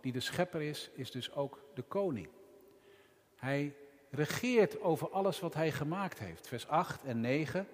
die 0.00 0.12
de 0.12 0.20
schepper 0.20 0.62
is, 0.62 0.90
is 0.94 1.10
dus 1.10 1.32
ook 1.32 1.64
de 1.74 1.82
koning. 1.82 2.28
Hij 3.36 3.76
regeert 4.10 4.80
over 4.80 5.10
alles 5.10 5.40
wat 5.40 5.54
hij 5.54 5.72
gemaakt 5.72 6.18
heeft. 6.18 6.48
Vers 6.48 6.68
8 6.68 7.04
en 7.04 7.20
9. 7.20 7.68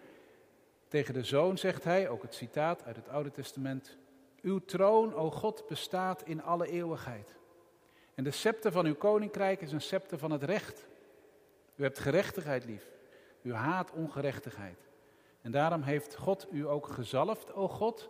Tegen 0.89 1.15
de 1.15 1.25
zoon 1.25 1.59
zegt 1.59 1.85
hij, 1.85 2.09
ook 2.09 2.23
het 2.23 2.35
citaat 2.35 2.85
uit 2.85 2.97
het 2.97 3.09
Oude 3.09 3.31
Testament. 3.31 3.99
Uw 4.49 4.59
troon, 4.59 5.15
o 5.15 5.31
God, 5.31 5.67
bestaat 5.67 6.23
in 6.23 6.43
alle 6.43 6.69
eeuwigheid. 6.69 7.37
En 8.15 8.25
de 8.25 8.31
scepter 8.31 8.73
van 8.73 8.87
uw 8.87 8.95
koninkrijk 8.95 9.61
is 9.61 9.73
een 9.73 9.81
scepter 9.81 10.19
van 10.19 10.31
het 10.31 10.43
recht. 10.43 10.87
U 11.77 11.83
hebt 11.83 11.99
gerechtigheid 11.99 12.65
lief. 12.65 12.91
U 13.43 13.55
haat 13.55 13.93
ongerechtigheid. 13.93 14.89
En 15.41 15.51
daarom 15.51 15.83
heeft 15.83 16.17
God 16.17 16.47
u 16.51 16.69
ook 16.69 16.87
gezalfd, 16.87 17.53
o 17.53 17.69
God, 17.69 18.09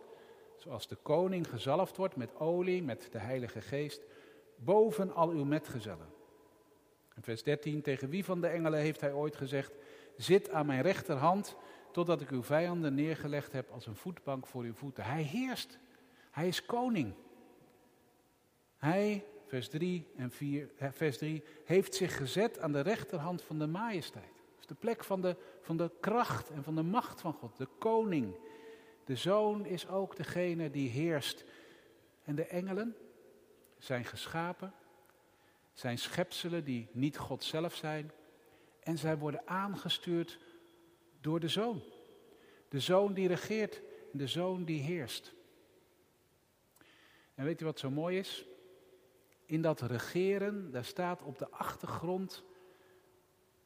zoals 0.55 0.87
de 0.87 0.95
koning 0.95 1.49
gezalfd 1.49 1.97
wordt 1.97 2.15
met 2.15 2.39
olie, 2.39 2.83
met 2.83 3.07
de 3.11 3.19
Heilige 3.19 3.61
Geest, 3.61 4.05
boven 4.55 5.13
al 5.13 5.29
uw 5.29 5.43
metgezellen. 5.43 6.07
In 7.15 7.23
vers 7.23 7.43
13, 7.43 7.81
tegen 7.81 8.09
wie 8.09 8.25
van 8.25 8.41
de 8.41 8.47
engelen 8.47 8.79
heeft 8.79 9.01
hij 9.01 9.13
ooit 9.13 9.35
gezegd, 9.35 9.75
zit 10.17 10.49
aan 10.49 10.65
mijn 10.65 10.81
rechterhand, 10.81 11.55
totdat 11.91 12.21
ik 12.21 12.29
uw 12.29 12.43
vijanden 12.43 12.93
neergelegd 12.93 13.51
heb 13.51 13.69
als 13.71 13.85
een 13.85 13.95
voetbank 13.95 14.47
voor 14.47 14.63
uw 14.63 14.73
voeten. 14.73 15.03
Hij 15.03 15.21
heerst, 15.21 15.79
hij 16.29 16.47
is 16.47 16.65
koning. 16.65 17.13
Hij, 18.77 19.25
vers 19.47 19.69
3 19.69 20.07
en 20.15 20.31
4, 20.31 20.69
vers 20.91 21.17
3, 21.17 21.43
heeft 21.65 21.95
zich 21.95 22.17
gezet 22.17 22.59
aan 22.59 22.71
de 22.71 22.81
rechterhand 22.81 23.41
van 23.41 23.59
de 23.59 23.67
majesteit. 23.67 24.43
Dus 24.57 24.65
de 24.65 24.75
plek 24.75 25.03
van 25.03 25.21
de, 25.21 25.35
van 25.61 25.77
de 25.77 25.91
kracht 25.99 26.49
en 26.49 26.63
van 26.63 26.75
de 26.75 26.83
macht 26.83 27.21
van 27.21 27.33
God, 27.33 27.57
de 27.57 27.67
koning. 27.77 28.35
De 29.05 29.15
zoon 29.15 29.65
is 29.65 29.87
ook 29.87 30.15
degene 30.15 30.71
die 30.71 30.89
heerst. 30.89 31.45
En 32.23 32.35
de 32.35 32.45
engelen 32.45 32.95
zijn 33.77 34.05
geschapen, 34.05 34.73
zijn 35.73 35.97
schepselen 35.97 36.63
die 36.63 36.87
niet 36.91 37.17
God 37.17 37.43
zelf 37.43 37.75
zijn. 37.75 38.11
En 38.79 38.97
zij 38.97 39.17
worden 39.17 39.47
aangestuurd 39.47 40.39
door 41.21 41.39
de 41.39 41.47
zoon. 41.47 41.81
De 42.69 42.79
zoon 42.79 43.13
die 43.13 43.27
regeert, 43.27 43.81
de 44.11 44.27
zoon 44.27 44.63
die 44.63 44.81
heerst. 44.81 45.33
En 47.39 47.45
weet 47.45 47.61
u 47.61 47.65
wat 47.65 47.79
zo 47.79 47.89
mooi 47.89 48.17
is? 48.17 48.47
In 49.45 49.61
dat 49.61 49.81
regeren, 49.81 50.71
daar 50.71 50.85
staat 50.85 51.23
op 51.23 51.37
de 51.37 51.49
achtergrond 51.49 52.43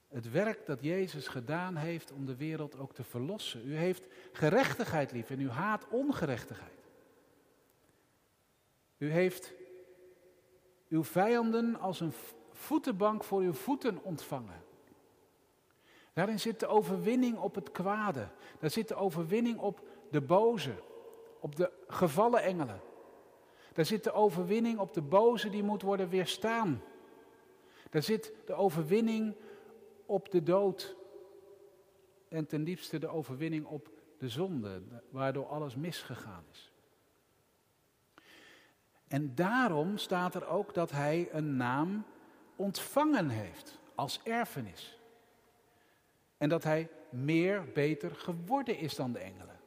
het 0.07 0.31
werk 0.31 0.65
dat 0.65 0.83
Jezus 0.83 1.27
gedaan 1.27 1.75
heeft 1.75 2.11
om 2.11 2.25
de 2.25 2.35
wereld 2.35 2.77
ook 2.77 2.93
te 2.93 3.03
verlossen. 3.03 3.67
U 3.67 3.75
heeft 3.75 4.07
gerechtigheid 4.31 5.11
lief 5.11 5.29
en 5.29 5.39
u 5.39 5.49
haat 5.49 5.87
ongerechtigheid. 5.89 6.87
U 8.97 9.11
heeft 9.11 9.53
uw 10.89 11.03
vijanden 11.03 11.79
als 11.79 11.99
een 11.99 12.13
voetenbank 12.51 13.23
voor 13.23 13.41
uw 13.41 13.53
voeten 13.53 14.03
ontvangen. 14.03 14.63
Daarin 16.13 16.39
zit 16.39 16.59
de 16.59 16.67
overwinning 16.67 17.37
op 17.37 17.55
het 17.55 17.71
kwade. 17.71 18.27
Daar 18.59 18.69
zit 18.69 18.87
de 18.87 18.95
overwinning 18.95 19.59
op 19.59 19.87
de 20.11 20.21
boze, 20.21 20.75
op 21.39 21.55
de 21.55 21.71
gevallen 21.87 22.43
engelen. 22.43 22.91
Daar 23.73 23.85
zit 23.85 24.03
de 24.03 24.11
overwinning 24.11 24.79
op 24.79 24.93
de 24.93 25.01
boze 25.01 25.49
die 25.49 25.63
moet 25.63 25.81
worden 25.81 26.09
weerstaan. 26.09 26.81
Daar 27.89 28.03
zit 28.03 28.33
de 28.45 28.53
overwinning 28.53 29.35
op 30.05 30.31
de 30.31 30.43
dood. 30.43 30.95
En 32.27 32.45
ten 32.45 32.63
diepste 32.63 32.99
de 32.99 33.07
overwinning 33.07 33.65
op 33.65 33.91
de 34.17 34.29
zonde, 34.29 34.81
waardoor 35.09 35.47
alles 35.47 35.75
misgegaan 35.75 36.43
is. 36.51 36.71
En 39.07 39.35
daarom 39.35 39.97
staat 39.97 40.35
er 40.35 40.47
ook 40.47 40.73
dat 40.73 40.91
hij 40.91 41.29
een 41.31 41.55
naam 41.55 42.05
ontvangen 42.55 43.29
heeft 43.29 43.79
als 43.95 44.19
erfenis. 44.23 44.99
En 46.37 46.49
dat 46.49 46.63
hij 46.63 46.89
meer, 47.09 47.71
beter 47.73 48.15
geworden 48.15 48.77
is 48.77 48.95
dan 48.95 49.11
de 49.11 49.19
engelen. 49.19 49.59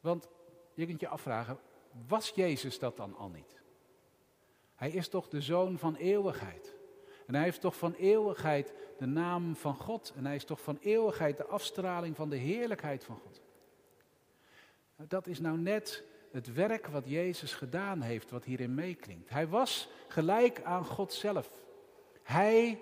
Want 0.00 0.28
je 0.74 0.86
kunt 0.86 1.00
je 1.00 1.08
afvragen, 1.08 1.58
was 2.06 2.32
Jezus 2.34 2.78
dat 2.78 2.96
dan 2.96 3.16
al 3.16 3.28
niet? 3.28 3.60
Hij 4.74 4.90
is 4.90 5.08
toch 5.08 5.28
de 5.28 5.40
zoon 5.40 5.78
van 5.78 5.94
eeuwigheid. 5.94 6.74
En 7.26 7.34
hij 7.34 7.42
heeft 7.42 7.60
toch 7.60 7.76
van 7.76 7.94
eeuwigheid 7.94 8.74
de 8.98 9.06
naam 9.06 9.56
van 9.56 9.74
God. 9.74 10.12
En 10.16 10.26
hij 10.26 10.34
is 10.34 10.44
toch 10.44 10.60
van 10.60 10.78
eeuwigheid 10.80 11.36
de 11.36 11.46
afstraling 11.46 12.16
van 12.16 12.30
de 12.30 12.36
heerlijkheid 12.36 13.04
van 13.04 13.18
God. 13.24 13.40
Dat 14.96 15.26
is 15.26 15.40
nou 15.40 15.58
net 15.58 16.04
het 16.30 16.52
werk 16.52 16.86
wat 16.86 17.08
Jezus 17.08 17.54
gedaan 17.54 18.00
heeft, 18.00 18.30
wat 18.30 18.44
hierin 18.44 18.74
meeklinkt. 18.74 19.30
Hij 19.30 19.48
was 19.48 19.88
gelijk 20.08 20.62
aan 20.62 20.84
God 20.84 21.12
zelf. 21.12 21.50
Hij 22.22 22.80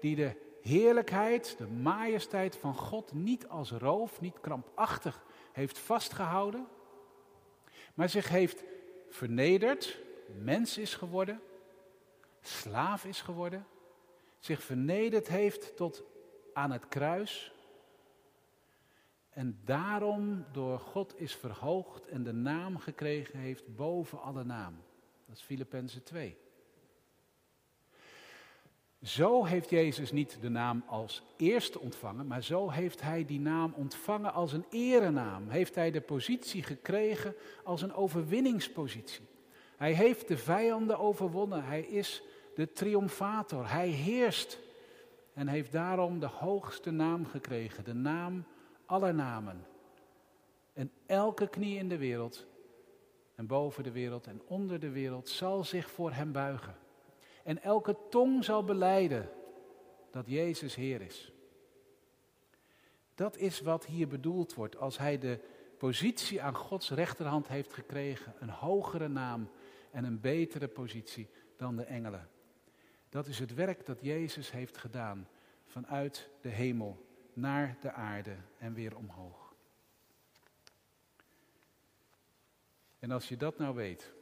die 0.00 0.16
de 0.16 0.36
heerlijkheid, 0.62 1.54
de 1.58 1.66
majesteit 1.66 2.56
van 2.56 2.74
God 2.74 3.12
niet 3.12 3.48
als 3.48 3.70
roof, 3.70 4.20
niet 4.20 4.40
krampachtig 4.40 5.24
heeft 5.52 5.78
vastgehouden, 5.78 6.66
maar 7.94 8.08
zich 8.08 8.28
heeft 8.28 8.62
vernederd, 9.08 9.98
mens 10.38 10.78
is 10.78 10.94
geworden, 10.94 11.40
slaaf 12.40 13.04
is 13.04 13.20
geworden, 13.20 13.66
zich 14.38 14.62
vernederd 14.62 15.28
heeft 15.28 15.76
tot 15.76 16.02
aan 16.52 16.70
het 16.70 16.88
kruis 16.88 17.52
en 19.30 19.60
daarom 19.64 20.44
door 20.52 20.78
God 20.78 21.20
is 21.20 21.34
verhoogd 21.34 22.06
en 22.06 22.22
de 22.22 22.32
naam 22.32 22.78
gekregen 22.78 23.38
heeft 23.38 23.76
boven 23.76 24.20
alle 24.20 24.44
naam. 24.44 24.76
Dat 25.26 25.36
is 25.36 25.42
Filippenzen 25.42 26.02
2. 26.02 26.36
Zo 29.02 29.44
heeft 29.44 29.70
Jezus 29.70 30.12
niet 30.12 30.38
de 30.40 30.48
naam 30.48 30.84
als 30.86 31.22
eerste 31.36 31.80
ontvangen, 31.80 32.26
maar 32.26 32.42
zo 32.42 32.70
heeft 32.70 33.00
hij 33.00 33.24
die 33.24 33.40
naam 33.40 33.72
ontvangen 33.76 34.32
als 34.32 34.52
een 34.52 34.64
erenaam. 34.70 35.48
Heeft 35.48 35.74
hij 35.74 35.90
de 35.90 36.00
positie 36.00 36.62
gekregen 36.62 37.34
als 37.64 37.82
een 37.82 37.94
overwinningspositie. 37.94 39.24
Hij 39.76 39.92
heeft 39.92 40.28
de 40.28 40.38
vijanden 40.38 40.98
overwonnen. 40.98 41.64
Hij 41.64 41.80
is 41.80 42.22
de 42.54 42.72
triomfator. 42.72 43.70
Hij 43.70 43.88
heerst 43.88 44.58
en 45.34 45.48
heeft 45.48 45.72
daarom 45.72 46.20
de 46.20 46.26
hoogste 46.26 46.90
naam 46.90 47.26
gekregen, 47.26 47.84
de 47.84 47.94
naam 47.94 48.44
aller 48.86 49.14
namen. 49.14 49.66
En 50.72 50.90
elke 51.06 51.48
knie 51.48 51.78
in 51.78 51.88
de 51.88 51.98
wereld 51.98 52.46
en 53.34 53.46
boven 53.46 53.82
de 53.82 53.92
wereld 53.92 54.26
en 54.26 54.42
onder 54.46 54.80
de 54.80 54.90
wereld 54.90 55.28
zal 55.28 55.64
zich 55.64 55.90
voor 55.90 56.12
hem 56.12 56.32
buigen. 56.32 56.74
En 57.42 57.62
elke 57.62 57.96
tong 58.10 58.44
zal 58.44 58.64
beleiden 58.64 59.30
dat 60.10 60.26
Jezus 60.26 60.74
Heer 60.74 61.00
is. 61.00 61.32
Dat 63.14 63.36
is 63.36 63.60
wat 63.60 63.86
hier 63.86 64.08
bedoeld 64.08 64.54
wordt 64.54 64.76
als 64.76 64.98
hij 64.98 65.18
de 65.18 65.38
positie 65.78 66.42
aan 66.42 66.54
Gods 66.54 66.90
rechterhand 66.90 67.48
heeft 67.48 67.72
gekregen. 67.72 68.34
Een 68.38 68.50
hogere 68.50 69.08
naam 69.08 69.50
en 69.90 70.04
een 70.04 70.20
betere 70.20 70.68
positie 70.68 71.28
dan 71.56 71.76
de 71.76 71.84
engelen. 71.84 72.28
Dat 73.08 73.26
is 73.26 73.38
het 73.38 73.54
werk 73.54 73.86
dat 73.86 73.98
Jezus 74.00 74.50
heeft 74.50 74.76
gedaan 74.76 75.28
vanuit 75.66 76.28
de 76.40 76.48
hemel 76.48 77.06
naar 77.32 77.76
de 77.80 77.92
aarde 77.92 78.36
en 78.58 78.74
weer 78.74 78.96
omhoog. 78.96 79.54
En 82.98 83.10
als 83.10 83.28
je 83.28 83.36
dat 83.36 83.58
nou 83.58 83.74
weet, 83.74 84.12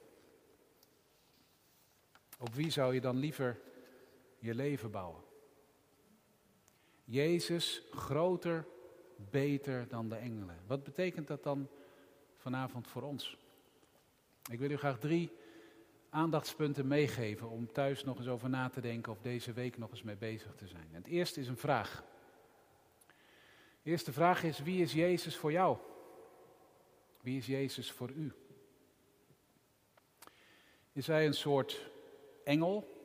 op 2.40 2.54
wie 2.54 2.70
zou 2.70 2.94
je 2.94 3.00
dan 3.00 3.16
liever 3.16 3.60
je 4.38 4.54
leven 4.54 4.90
bouwen? 4.90 5.22
Jezus 7.04 7.82
groter, 7.90 8.66
beter 9.30 9.88
dan 9.88 10.08
de 10.08 10.14
engelen. 10.14 10.58
Wat 10.66 10.84
betekent 10.84 11.26
dat 11.26 11.42
dan 11.42 11.68
vanavond 12.36 12.88
voor 12.88 13.02
ons? 13.02 13.36
Ik 14.50 14.58
wil 14.58 14.70
u 14.70 14.76
graag 14.76 14.98
drie 14.98 15.30
aandachtspunten 16.10 16.86
meegeven 16.86 17.48
om 17.48 17.72
thuis 17.72 18.04
nog 18.04 18.18
eens 18.18 18.28
over 18.28 18.48
na 18.48 18.68
te 18.68 18.80
denken 18.80 19.12
of 19.12 19.20
deze 19.20 19.52
week 19.52 19.78
nog 19.78 19.90
eens 19.90 20.02
mee 20.02 20.16
bezig 20.16 20.54
te 20.54 20.66
zijn. 20.66 20.88
het 20.90 21.06
eerste 21.06 21.40
is 21.40 21.48
een 21.48 21.56
vraag. 21.56 22.04
De 23.82 23.90
eerste 23.90 24.12
vraag 24.12 24.42
is, 24.42 24.58
wie 24.58 24.82
is 24.82 24.92
Jezus 24.92 25.36
voor 25.36 25.52
jou? 25.52 25.78
Wie 27.20 27.38
is 27.38 27.46
Jezus 27.46 27.92
voor 27.92 28.10
u? 28.10 28.32
Is 30.92 31.06
hij 31.06 31.26
een 31.26 31.34
soort 31.34 31.90
engel? 32.44 32.98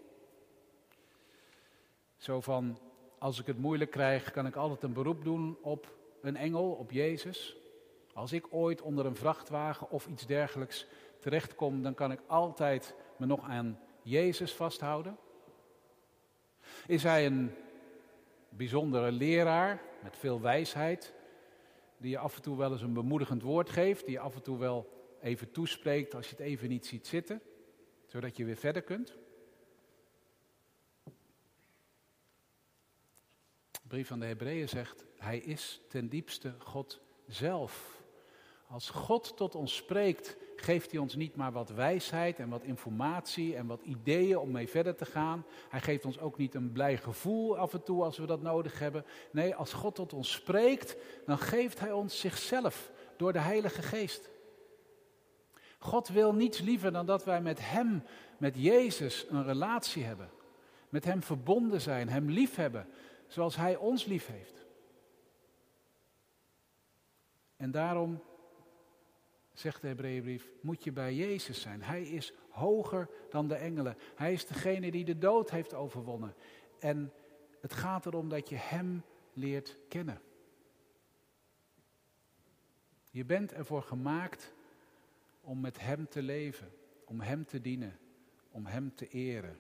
Zo 2.17 2.41
van, 2.41 2.78
als 3.17 3.39
ik 3.39 3.45
het 3.45 3.58
moeilijk 3.58 3.91
krijg, 3.91 4.32
kan 4.32 4.45
ik 4.45 4.56
altijd 4.56 4.84
een 4.84 4.93
beroep 4.93 5.24
doen 5.24 5.58
op 5.62 5.95
een 6.21 6.36
engel, 6.36 6.71
op 6.71 6.91
Jezus. 6.91 7.56
Als 8.13 8.32
ik 8.32 8.45
ooit 8.50 8.82
onder 8.82 9.06
een 9.06 9.15
vrachtwagen 9.15 9.89
of 9.89 10.08
iets 10.08 10.26
dergelijks 10.26 10.88
terechtkom, 11.19 11.84
dan 11.84 11.93
kan 11.93 12.12
ik 12.12 12.19
altijd 12.28 12.95
me 13.17 13.26
nog 13.26 13.43
aan 13.43 13.80
Jezus 14.02 14.54
vasthouden. 14.54 15.17
Is 16.88 17.04
hij 17.04 17.26
een 17.26 17.52
bijzondere 18.50 19.12
leraar 19.12 19.82
met 20.04 20.17
veel 20.17 20.41
wijsheid, 20.41 21.13
die 21.98 22.10
je 22.10 22.17
af 22.17 22.36
en 22.36 22.41
toe 22.41 22.58
wel 22.58 22.71
eens 22.71 22.82
een 22.82 22.93
bemoedigend 22.93 23.41
woord 23.41 23.69
geeft, 23.69 24.06
die 24.06 24.13
je 24.13 24.19
af 24.19 24.36
en 24.36 24.41
toe 24.41 24.58
wel 24.58 24.89
even 25.21 25.52
toespreekt 25.52 26.15
als 26.15 26.30
je 26.30 26.36
het 26.36 26.45
even 26.45 26.69
niet 26.69 26.86
ziet 26.86 27.08
zitten, 27.08 27.41
zodat 28.08 28.38
je 28.38 28.45
weer 28.45 28.56
verder 28.56 28.82
kunt. 28.82 29.17
De 33.86 33.91
brief 33.91 34.08
van 34.08 34.19
de 34.19 34.26
Hebreeën 34.26 34.69
zegt, 34.69 35.06
hij 35.17 35.38
is 35.38 35.82
ten 35.89 36.10
diepste 36.10 36.54
God 36.58 37.02
zelf. 37.28 38.02
Als 38.67 38.89
God 38.89 39.38
tot 39.38 39.56
ons 39.56 39.76
spreekt, 39.76 40.38
geeft 40.56 40.91
hij 40.91 41.00
ons 41.00 41.15
niet 41.15 41.36
maar 41.36 41.52
wat 41.52 41.69
wijsheid 41.69 42.39
en 42.39 42.50
wat 42.50 42.63
informatie 42.63 43.56
en 43.56 43.65
wat 43.65 43.82
ideeën 43.82 44.38
om 44.38 44.52
mee 44.52 44.69
verder 44.69 44.95
te 44.95 45.06
gaan. 45.06 45.45
Hij 45.69 45.82
geeft 45.82 46.06
ons 46.06 46.19
ook 46.19 46.38
niet 46.38 46.56
een 46.56 46.71
blij 46.71 46.98
gevoel 46.98 47.58
af 47.58 47.74
en 47.74 47.84
toe 47.84 48.04
als 48.04 48.17
we 48.17 48.26
dat 48.26 48.41
nodig 48.41 48.80
hebben. 48.80 49.06
Nee, 49.32 49.56
als 49.56 49.74
God 49.74 49.95
tot 49.95 50.13
ons 50.13 50.32
spreekt, 50.32 50.95
dan 51.26 51.38
geeft 51.38 51.80
hij 51.80 51.91
ons 51.91 52.19
zichzelf 52.19 52.91
door 53.17 53.34
de 53.34 53.39
Heilige 53.39 53.82
Geest. 53.82 54.30
God 55.80 56.08
wil 56.08 56.34
niets 56.34 56.60
liever 56.60 56.91
dan 56.91 57.06
dat 57.06 57.26
wij 57.26 57.41
met 57.41 57.60
Hem, 57.62 58.04
met 58.38 58.56
Jezus, 58.58 59.26
een 59.30 59.43
relatie 59.43 60.04
hebben. 60.04 60.30
Met 60.89 61.06
Hem 61.06 61.24
verbonden 61.24 61.82
zijn, 61.82 62.10
Hem 62.10 62.30
lief 62.30 62.56
hebben, 62.56 62.88
zoals 63.28 63.56
Hij 63.56 63.76
ons 63.76 64.06
lief 64.06 64.28
heeft. 64.28 64.66
En 67.58 67.72
daarom 67.72 68.24
zegt 69.54 69.82
de 69.82 69.88
Hebreeënbrief, 69.88 70.50
moet 70.62 70.84
je 70.84 70.92
bij 70.92 71.14
Jezus 71.14 71.62
zijn. 71.62 71.84
Hij 71.84 72.04
is 72.04 72.34
hoger 72.50 73.10
dan 73.30 73.48
de 73.48 73.56
engelen. 73.56 73.98
Hij 74.16 74.34
is 74.34 74.46
degene 74.46 74.92
die 74.92 75.06
de 75.06 75.18
dood 75.18 75.50
heeft 75.50 75.74
overwonnen. 75.74 76.36
En 76.80 77.14
het 77.62 77.74
gaat 77.74 78.06
erom 78.06 78.30
dat 78.30 78.50
je 78.50 78.56
Hem 78.56 79.04
leert 79.34 79.78
kennen. 79.88 80.22
Je 83.12 83.26
bent 83.26 83.54
ervoor 83.54 83.82
gemaakt 83.82 84.54
om 85.42 85.60
met 85.60 85.80
Hem 85.80 86.08
te 86.10 86.22
leven, 86.22 86.72
om 87.06 87.22
Hem 87.22 87.46
te 87.46 87.62
dienen, 87.62 88.00
om 88.52 88.66
Hem 88.66 88.96
te 88.96 89.08
eren, 89.08 89.60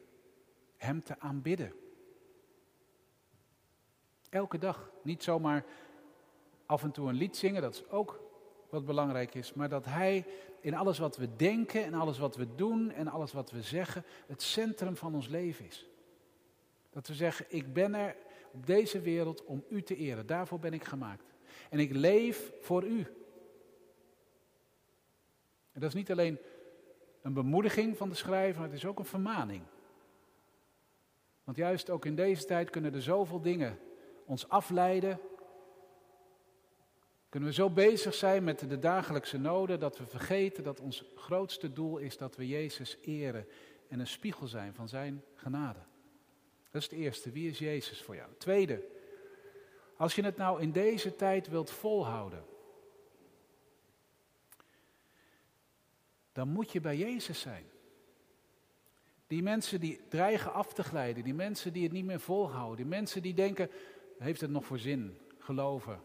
Hem 0.77 1.03
te 1.03 1.19
aanbidden. 1.19 1.73
Elke 4.35 4.57
dag, 4.57 4.91
niet 5.01 5.23
zomaar 5.23 5.65
af 6.65 6.83
en 6.83 6.91
toe 6.91 7.09
een 7.09 7.15
lied 7.15 7.37
zingen, 7.37 7.61
dat 7.61 7.73
is 7.73 7.89
ook 7.89 8.19
wat 8.69 8.85
belangrijk 8.85 9.35
is, 9.35 9.53
maar 9.53 9.69
dat 9.69 9.85
Hij 9.85 10.25
in 10.61 10.73
alles 10.73 10.97
wat 10.97 11.17
we 11.17 11.35
denken 11.35 11.83
en 11.83 11.93
alles 11.93 12.17
wat 12.17 12.35
we 12.35 12.55
doen 12.55 12.91
en 12.91 13.07
alles 13.07 13.31
wat 13.33 13.51
we 13.51 13.61
zeggen 13.61 14.03
het 14.27 14.41
centrum 14.41 14.95
van 14.95 15.15
ons 15.15 15.27
leven 15.27 15.65
is. 15.65 15.89
Dat 16.89 17.07
we 17.07 17.13
zeggen, 17.13 17.45
ik 17.49 17.73
ben 17.73 17.93
er 17.93 18.15
op 18.51 18.65
deze 18.65 19.01
wereld 19.01 19.45
om 19.45 19.63
U 19.69 19.81
te 19.81 19.95
eren, 19.95 20.25
daarvoor 20.25 20.59
ben 20.59 20.73
ik 20.73 20.83
gemaakt. 20.83 21.33
En 21.69 21.79
ik 21.79 21.93
leef 21.93 22.51
voor 22.61 22.83
U. 22.83 22.97
En 25.71 25.81
dat 25.81 25.89
is 25.89 25.95
niet 25.95 26.11
alleen 26.11 26.37
een 27.21 27.33
bemoediging 27.33 27.97
van 27.97 28.09
de 28.09 28.15
schrijver, 28.15 28.63
het 28.63 28.73
is 28.73 28.85
ook 28.85 28.99
een 28.99 29.05
vermaning. 29.05 29.63
Want 31.43 31.57
juist 31.57 31.89
ook 31.89 32.05
in 32.05 32.15
deze 32.15 32.45
tijd 32.45 32.69
kunnen 32.69 32.93
er 32.93 33.01
zoveel 33.01 33.41
dingen 33.41 33.79
ons 34.25 34.49
afleiden 34.49 35.19
kunnen 37.35 37.49
we 37.49 37.55
zo 37.55 37.69
bezig 37.69 38.13
zijn 38.13 38.43
met 38.43 38.59
de 38.59 38.79
dagelijkse 38.79 39.37
noden 39.37 39.79
dat 39.79 39.97
we 39.97 40.05
vergeten 40.05 40.63
dat 40.63 40.79
ons 40.79 41.03
grootste 41.15 41.73
doel 41.73 41.97
is 41.97 42.17
dat 42.17 42.35
we 42.35 42.47
Jezus 42.47 42.97
eren 43.01 43.47
en 43.87 43.99
een 43.99 44.07
spiegel 44.07 44.47
zijn 44.47 44.73
van 44.73 44.89
Zijn 44.89 45.23
genade. 45.35 45.79
Dat 46.71 46.81
is 46.81 46.89
het 46.89 46.99
eerste. 46.99 47.31
Wie 47.31 47.49
is 47.49 47.59
Jezus 47.59 48.01
voor 48.01 48.15
jou? 48.15 48.29
Tweede, 48.37 48.87
als 49.97 50.15
je 50.15 50.23
het 50.23 50.37
nou 50.37 50.61
in 50.61 50.71
deze 50.71 51.15
tijd 51.15 51.47
wilt 51.47 51.71
volhouden, 51.71 52.45
dan 56.31 56.47
moet 56.47 56.71
je 56.71 56.81
bij 56.81 56.97
Jezus 56.97 57.39
zijn. 57.39 57.65
Die 59.27 59.43
mensen 59.43 59.79
die 59.79 60.01
dreigen 60.09 60.53
af 60.53 60.73
te 60.73 60.83
glijden, 60.83 61.23
die 61.23 61.33
mensen 61.33 61.73
die 61.73 61.83
het 61.83 61.91
niet 61.91 62.05
meer 62.05 62.19
volhouden, 62.19 62.77
die 62.77 62.85
mensen 62.85 63.21
die 63.21 63.33
denken, 63.33 63.69
heeft 64.17 64.41
het 64.41 64.51
nog 64.51 64.65
voor 64.65 64.79
zin, 64.79 65.17
geloven, 65.37 66.01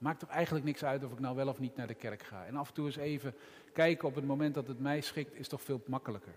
Maakt 0.00 0.20
toch 0.20 0.28
eigenlijk 0.28 0.64
niks 0.64 0.84
uit 0.84 1.04
of 1.04 1.12
ik 1.12 1.18
nou 1.18 1.36
wel 1.36 1.48
of 1.48 1.58
niet 1.58 1.76
naar 1.76 1.86
de 1.86 1.94
kerk 1.94 2.22
ga. 2.22 2.46
En 2.46 2.56
af 2.56 2.68
en 2.68 2.74
toe 2.74 2.86
eens 2.86 2.96
even 2.96 3.34
kijken 3.72 4.08
op 4.08 4.14
het 4.14 4.24
moment 4.24 4.54
dat 4.54 4.66
het 4.66 4.78
mij 4.78 5.00
schikt, 5.00 5.34
is 5.34 5.48
toch 5.48 5.62
veel 5.62 5.82
makkelijker. 5.86 6.34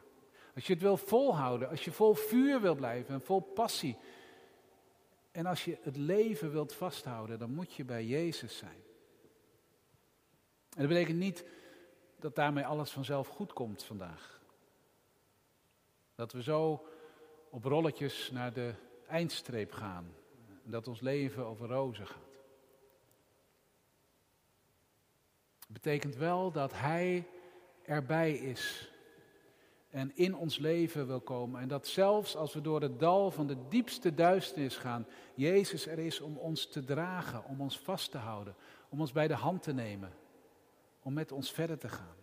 Als 0.55 0.67
je 0.67 0.73
het 0.73 0.81
wil 0.81 0.97
volhouden, 0.97 1.69
als 1.69 1.85
je 1.85 1.91
vol 1.91 2.13
vuur 2.13 2.61
wil 2.61 2.75
blijven 2.75 3.13
en 3.13 3.21
vol 3.21 3.39
passie. 3.39 3.97
En 5.31 5.45
als 5.45 5.65
je 5.65 5.77
het 5.81 5.97
leven 5.97 6.51
wilt 6.51 6.73
vasthouden, 6.73 7.39
dan 7.39 7.53
moet 7.53 7.73
je 7.73 7.85
bij 7.85 8.05
Jezus 8.05 8.57
zijn. 8.57 8.83
En 10.69 10.79
dat 10.79 10.87
betekent 10.87 11.17
niet 11.17 11.45
dat 12.19 12.35
daarmee 12.35 12.65
alles 12.65 12.91
vanzelf 12.91 13.27
goed 13.27 13.53
komt 13.53 13.83
vandaag. 13.83 14.41
Dat 16.15 16.31
we 16.31 16.43
zo 16.43 16.87
op 17.49 17.63
rolletjes 17.63 18.31
naar 18.31 18.53
de 18.53 18.73
eindstreep 19.07 19.71
gaan. 19.71 20.13
Dat 20.63 20.87
ons 20.87 21.01
leven 21.01 21.45
over 21.45 21.67
rozen 21.67 22.07
gaat. 22.07 22.31
Het 25.59 25.73
betekent 25.73 26.15
wel 26.15 26.51
dat 26.51 26.71
Hij 26.73 27.27
erbij 27.83 28.33
is 28.33 28.91
en 29.93 30.11
in 30.15 30.35
ons 30.35 30.57
leven 30.57 31.07
wil 31.07 31.19
komen. 31.19 31.61
En 31.61 31.67
dat 31.67 31.87
zelfs 31.87 32.35
als 32.35 32.53
we 32.53 32.61
door 32.61 32.81
het 32.81 32.99
dal 32.99 33.31
van 33.31 33.47
de 33.47 33.57
diepste 33.69 34.13
duisternis 34.13 34.77
gaan, 34.77 35.07
Jezus 35.33 35.87
er 35.87 35.99
is 35.99 36.19
om 36.19 36.37
ons 36.37 36.67
te 36.67 36.83
dragen, 36.83 37.45
om 37.45 37.61
ons 37.61 37.79
vast 37.79 38.11
te 38.11 38.17
houden, 38.17 38.55
om 38.89 38.99
ons 38.99 39.11
bij 39.11 39.27
de 39.27 39.33
hand 39.33 39.63
te 39.63 39.73
nemen, 39.73 40.13
om 41.01 41.13
met 41.13 41.31
ons 41.31 41.51
verder 41.51 41.77
te 41.77 41.89
gaan. 41.89 42.15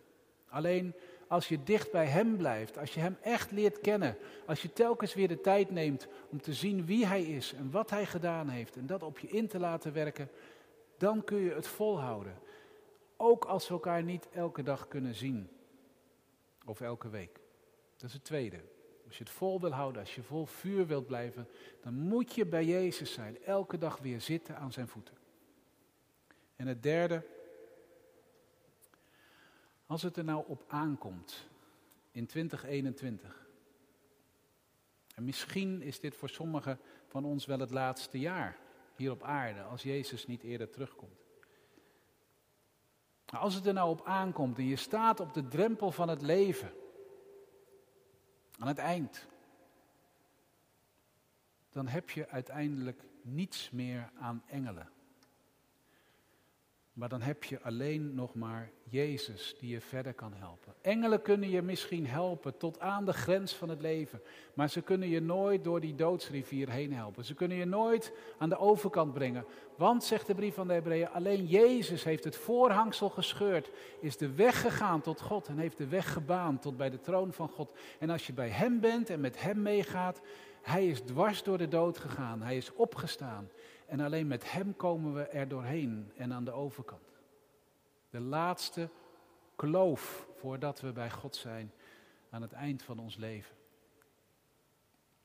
Alleen 0.47 0.93
als 1.31 1.47
je 1.47 1.63
dicht 1.63 1.91
bij 1.91 2.05
Hem 2.05 2.37
blijft, 2.37 2.77
als 2.77 2.93
je 2.93 2.99
Hem 2.99 3.17
echt 3.21 3.51
leert 3.51 3.79
kennen, 3.79 4.17
als 4.45 4.61
je 4.61 4.73
telkens 4.73 5.13
weer 5.13 5.27
de 5.27 5.41
tijd 5.41 5.69
neemt 5.69 6.07
om 6.29 6.41
te 6.41 6.53
zien 6.53 6.85
wie 6.85 7.05
Hij 7.05 7.23
is 7.23 7.53
en 7.53 7.71
wat 7.71 7.89
Hij 7.89 8.05
gedaan 8.05 8.49
heeft 8.49 8.75
en 8.75 8.85
dat 8.85 9.03
op 9.03 9.19
je 9.19 9.27
in 9.27 9.47
te 9.47 9.59
laten 9.59 9.93
werken, 9.93 10.29
dan 10.97 11.23
kun 11.23 11.37
je 11.37 11.53
het 11.53 11.67
volhouden. 11.67 12.39
Ook 13.17 13.45
als 13.45 13.67
we 13.67 13.73
elkaar 13.73 14.03
niet 14.03 14.27
elke 14.33 14.63
dag 14.63 14.87
kunnen 14.87 15.15
zien 15.15 15.49
of 16.65 16.81
elke 16.81 17.09
week. 17.09 17.39
Dat 17.95 18.09
is 18.09 18.13
het 18.13 18.23
tweede. 18.23 18.59
Als 19.07 19.17
je 19.17 19.23
het 19.23 19.33
vol 19.33 19.61
wil 19.61 19.71
houden, 19.71 20.01
als 20.01 20.15
je 20.15 20.23
vol 20.23 20.45
vuur 20.45 20.87
wilt 20.87 21.05
blijven, 21.05 21.47
dan 21.81 21.93
moet 21.93 22.35
je 22.35 22.45
bij 22.45 22.65
Jezus 22.65 23.13
zijn. 23.13 23.43
Elke 23.43 23.77
dag 23.77 23.97
weer 23.97 24.21
zitten 24.21 24.57
aan 24.57 24.71
zijn 24.71 24.87
voeten. 24.87 25.15
En 26.55 26.67
het 26.67 26.83
derde, 26.83 27.23
als 29.91 30.01
het 30.01 30.17
er 30.17 30.23
nou 30.23 30.43
op 30.47 30.63
aankomt 30.67 31.47
in 32.11 32.25
2021. 32.25 33.47
En 35.15 35.23
misschien 35.23 35.81
is 35.81 35.99
dit 35.99 36.15
voor 36.15 36.29
sommigen 36.29 36.79
van 37.07 37.25
ons 37.25 37.45
wel 37.45 37.59
het 37.59 37.71
laatste 37.71 38.19
jaar 38.19 38.57
hier 38.95 39.11
op 39.11 39.23
aarde, 39.23 39.61
als 39.61 39.83
Jezus 39.83 40.27
niet 40.27 40.43
eerder 40.43 40.69
terugkomt. 40.69 41.19
Maar 43.31 43.41
als 43.41 43.55
het 43.55 43.65
er 43.65 43.73
nou 43.73 43.89
op 43.89 44.05
aankomt 44.05 44.57
en 44.57 44.65
je 44.65 44.75
staat 44.75 45.19
op 45.19 45.33
de 45.33 45.47
drempel 45.47 45.91
van 45.91 46.09
het 46.09 46.21
leven, 46.21 46.73
aan 48.57 48.67
het 48.67 48.77
eind, 48.77 49.27
dan 51.69 51.87
heb 51.87 52.09
je 52.09 52.29
uiteindelijk 52.29 53.03
niets 53.21 53.69
meer 53.71 54.11
aan 54.19 54.43
engelen. 54.47 54.89
Maar 56.93 57.09
dan 57.09 57.21
heb 57.21 57.43
je 57.43 57.61
alleen 57.61 58.15
nog 58.15 58.33
maar 58.33 58.71
Jezus 58.83 59.55
die 59.59 59.69
je 59.69 59.81
verder 59.81 60.13
kan 60.13 60.33
helpen. 60.33 60.73
Engelen 60.81 61.21
kunnen 61.21 61.49
je 61.49 61.61
misschien 61.61 62.07
helpen 62.07 62.57
tot 62.57 62.79
aan 62.79 63.05
de 63.05 63.13
grens 63.13 63.53
van 63.53 63.69
het 63.69 63.81
leven. 63.81 64.21
Maar 64.53 64.69
ze 64.69 64.81
kunnen 64.81 65.07
je 65.07 65.21
nooit 65.21 65.63
door 65.63 65.79
die 65.79 65.95
doodsrivier 65.95 66.69
heen 66.69 66.93
helpen. 66.93 67.25
Ze 67.25 67.33
kunnen 67.33 67.57
je 67.57 67.65
nooit 67.65 68.13
aan 68.37 68.49
de 68.49 68.57
overkant 68.57 69.13
brengen. 69.13 69.45
Want, 69.77 70.03
zegt 70.03 70.27
de 70.27 70.35
brief 70.35 70.55
van 70.55 70.67
de 70.67 70.73
Hebreeën, 70.73 71.09
alleen 71.09 71.45
Jezus 71.45 72.03
heeft 72.03 72.23
het 72.23 72.35
voorhangsel 72.35 73.09
gescheurd. 73.09 73.69
Is 73.99 74.17
de 74.17 74.33
weg 74.33 74.61
gegaan 74.61 75.01
tot 75.01 75.21
God 75.21 75.47
en 75.47 75.57
heeft 75.57 75.77
de 75.77 75.87
weg 75.87 76.13
gebaand 76.13 76.61
tot 76.61 76.77
bij 76.77 76.89
de 76.89 76.99
troon 76.99 77.33
van 77.33 77.49
God. 77.49 77.71
En 77.99 78.09
als 78.09 78.27
je 78.27 78.33
bij 78.33 78.49
Hem 78.49 78.79
bent 78.79 79.09
en 79.09 79.19
met 79.19 79.41
Hem 79.41 79.61
meegaat, 79.61 80.21
Hij 80.61 80.87
is 80.87 81.01
dwars 81.01 81.43
door 81.43 81.57
de 81.57 81.67
dood 81.67 81.97
gegaan. 81.97 82.41
Hij 82.41 82.57
is 82.57 82.73
opgestaan. 82.73 83.49
En 83.91 83.99
alleen 83.99 84.27
met 84.27 84.51
Hem 84.51 84.75
komen 84.75 85.13
we 85.13 85.23
er 85.27 85.47
doorheen 85.47 86.11
en 86.15 86.33
aan 86.33 86.43
de 86.43 86.51
overkant. 86.51 87.21
De 88.09 88.19
laatste 88.19 88.89
kloof 89.55 90.27
voordat 90.37 90.81
we 90.81 90.91
bij 90.91 91.09
God 91.09 91.35
zijn 91.35 91.71
aan 92.29 92.41
het 92.41 92.51
eind 92.51 92.83
van 92.83 92.99
ons 92.99 93.15
leven. 93.15 93.55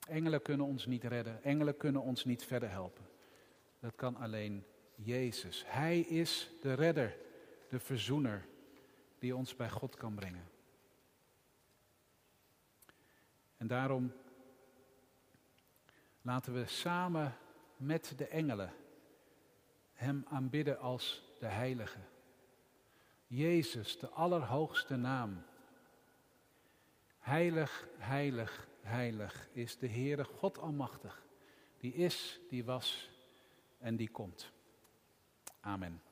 Engelen 0.08 0.42
kunnen 0.42 0.66
ons 0.66 0.86
niet 0.86 1.04
redden, 1.04 1.42
engelen 1.42 1.76
kunnen 1.76 2.02
ons 2.02 2.24
niet 2.24 2.44
verder 2.44 2.70
helpen. 2.70 3.06
Dat 3.80 3.94
kan 3.94 4.16
alleen 4.16 4.64
Jezus. 4.94 5.64
Hij 5.66 6.00
is 6.00 6.50
de 6.60 6.72
redder, 6.72 7.16
de 7.68 7.80
verzoener 7.80 8.46
die 9.18 9.36
ons 9.36 9.56
bij 9.56 9.70
God 9.70 9.96
kan 9.96 10.14
brengen. 10.14 10.48
En 13.56 13.66
daarom 13.66 14.12
laten 16.22 16.54
we 16.54 16.66
samen 16.66 17.36
met 17.76 18.12
de 18.16 18.26
engelen 18.26 18.72
Hem 19.92 20.24
aanbidden 20.28 20.78
als 20.78 21.22
de 21.38 21.46
Heilige. 21.46 21.98
Jezus, 23.26 23.98
de 23.98 24.08
Allerhoogste 24.08 24.96
naam. 24.96 25.44
Heilig, 27.18 27.88
heilig, 27.98 28.68
heilig 28.82 29.48
is 29.52 29.78
de 29.78 29.88
Heere 29.88 30.24
God 30.24 30.58
Almachtig. 30.58 31.26
Die 31.78 31.94
is, 31.94 32.40
die 32.48 32.64
was 32.64 33.10
en 33.78 33.96
die 33.96 34.10
komt. 34.10 34.52
Amen. 35.60 36.02